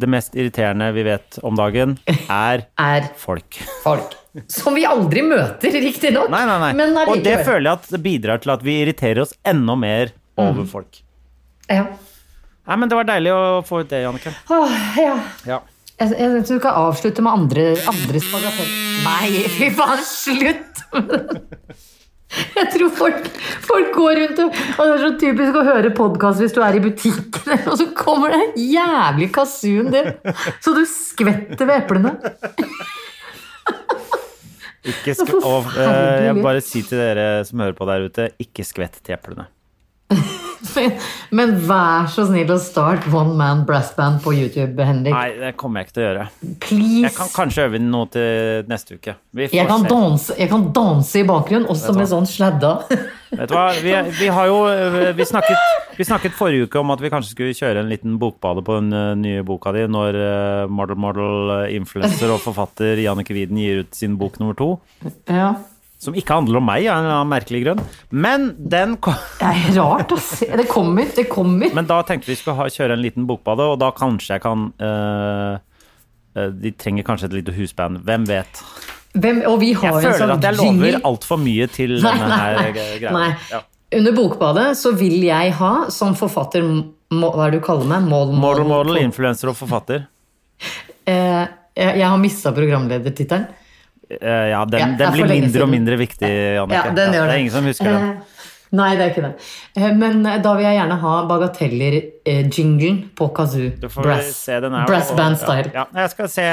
[0.00, 3.60] Det mest irriterende vi vet om dagen, er Er folk.
[3.84, 4.16] folk.
[4.50, 6.26] Som vi aldri møter, riktignok.
[6.32, 6.72] Nei, nei, nei.
[6.74, 10.10] Men Og det føler jeg at det bidrar til at vi irriterer oss enda mer
[10.34, 10.98] over folk.
[11.70, 11.84] Ja.
[12.66, 14.34] Nei, men Det var deilig å få ut det, Jannicke.
[14.98, 15.14] Ja.
[15.46, 15.60] Ja.
[15.94, 18.72] Jeg, jeg synes du kan avslutte med andre, andres bagatell.
[19.06, 20.82] Nei, fy faen, slutt!
[22.58, 23.28] Jeg tror folk,
[23.64, 26.78] folk går rundt og, og Det er så typisk å høre podkast hvis du er
[26.78, 30.12] i butikken, og så kommer det en jævlig kasun din,
[30.64, 32.14] så du skvetter ved eplene.
[34.84, 38.30] Ikke skv og, eh, jeg vil bare si til dere som hører på der ute,
[38.42, 39.48] ikke skvett til eplene.
[41.36, 45.14] Men, vær så snill å start One Man Brassband på YouTube, Henrik.
[45.14, 46.24] Nei, det kommer jeg ikke til å gjøre.
[46.64, 47.02] Please.
[47.04, 49.16] Jeg kan kanskje øve inn noe til neste uke.
[49.36, 49.90] Jeg kan, se.
[49.90, 52.76] danse, jeg kan danse i bakgrunnen, også med sånn sladda.
[53.34, 56.92] Vet du hva, vi, vi har jo eh, vi snakket, vi snakket forrige uke om
[56.94, 60.18] at vi kanskje skulle kjøre en liten bokbade på den eh, nye boka di når
[60.20, 64.76] eh, model model influencer og forfatter Jannicke Wieden gir ut sin bok nummer to.
[65.26, 65.56] Ja.
[66.04, 67.80] Som ikke handler om meg, av en eller annen merkelig grunn.
[68.12, 70.50] Men den kom Det er rart å se.
[70.60, 71.72] Det kommer, det kommer.
[71.76, 74.66] Men da tenkte vi skulle ha, kjøre en liten bokbade, og da kanskje jeg kan
[74.84, 78.02] eh, De trenger kanskje et lite husband.
[78.04, 78.60] Hvem vet?
[79.14, 82.12] Hvem, og vi har Jeg en føler sånn at jeg lover altfor mye til Nei,
[82.18, 83.12] denne nei, gre- greia.
[83.14, 83.28] nei.
[83.52, 83.60] Ja.
[83.94, 88.08] Under Bokbadet så vil jeg ha, som forfatter må, Hva er det du kaller meg?
[88.10, 90.08] Model, Model, model, influenser og forfatter.
[91.06, 91.44] Uh,
[91.76, 93.46] jeg, jeg har mista programledertittelen.
[94.10, 96.28] Eh, ja, den, den blir mindre mindre og mindre viktig,
[96.58, 96.80] Jannicke.
[96.80, 97.34] Ja, den gjør det det.
[97.34, 98.08] er ingen som husker den.
[98.10, 98.30] Eh,
[98.74, 99.32] Nei, det er ikke det.
[99.78, 103.70] Eh, Men da vil jeg gjerne ha bagateller-jinglen på kazoo.
[103.80, 104.46] Brass,
[104.88, 105.70] brass og- band style.
[105.72, 106.48] Ja, jeg skal se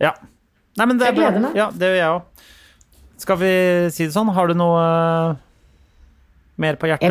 [0.00, 0.14] Ja.
[0.78, 1.50] Nei, men det er bra.
[1.54, 2.22] Ja, det gjør jeg òg.
[3.20, 3.52] Skal vi
[3.92, 4.30] si det sånn?
[4.32, 5.36] Har du noe
[6.56, 7.10] mer på hjertet?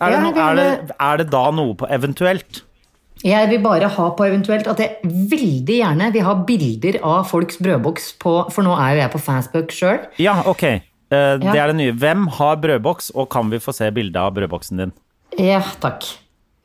[0.00, 2.62] Er, det no, er, det, er det da noe på eventuelt?
[3.24, 4.98] Jeg vil bare ha på eventuelt at jeg
[5.30, 9.20] veldig gjerne vil ha bilder av folks brødboks på For nå er jo jeg på
[9.24, 10.02] Facebook sjøl.
[10.20, 10.64] Ja, ok.
[10.68, 10.80] Eh,
[11.40, 11.94] Det er det nye.
[11.96, 14.92] Hvem har brødboks, og kan vi få se bilde av brødboksen din?
[15.40, 16.04] Ja, takk.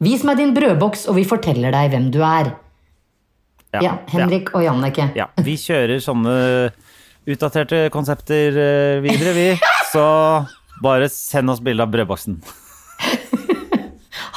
[0.03, 2.51] Vis meg din brødboks, og vi forteller deg hvem du er.
[3.80, 5.12] Ja, Henrik og Jannicke.
[5.16, 6.36] Ja, vi kjører sånne
[7.30, 9.47] utdaterte konsepter eh, videre, vi.
[9.93, 10.03] Så
[10.84, 12.39] bare send oss bilde av brødboksen.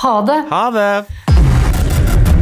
[0.02, 0.38] Ha det!
[0.50, 0.88] Ha det!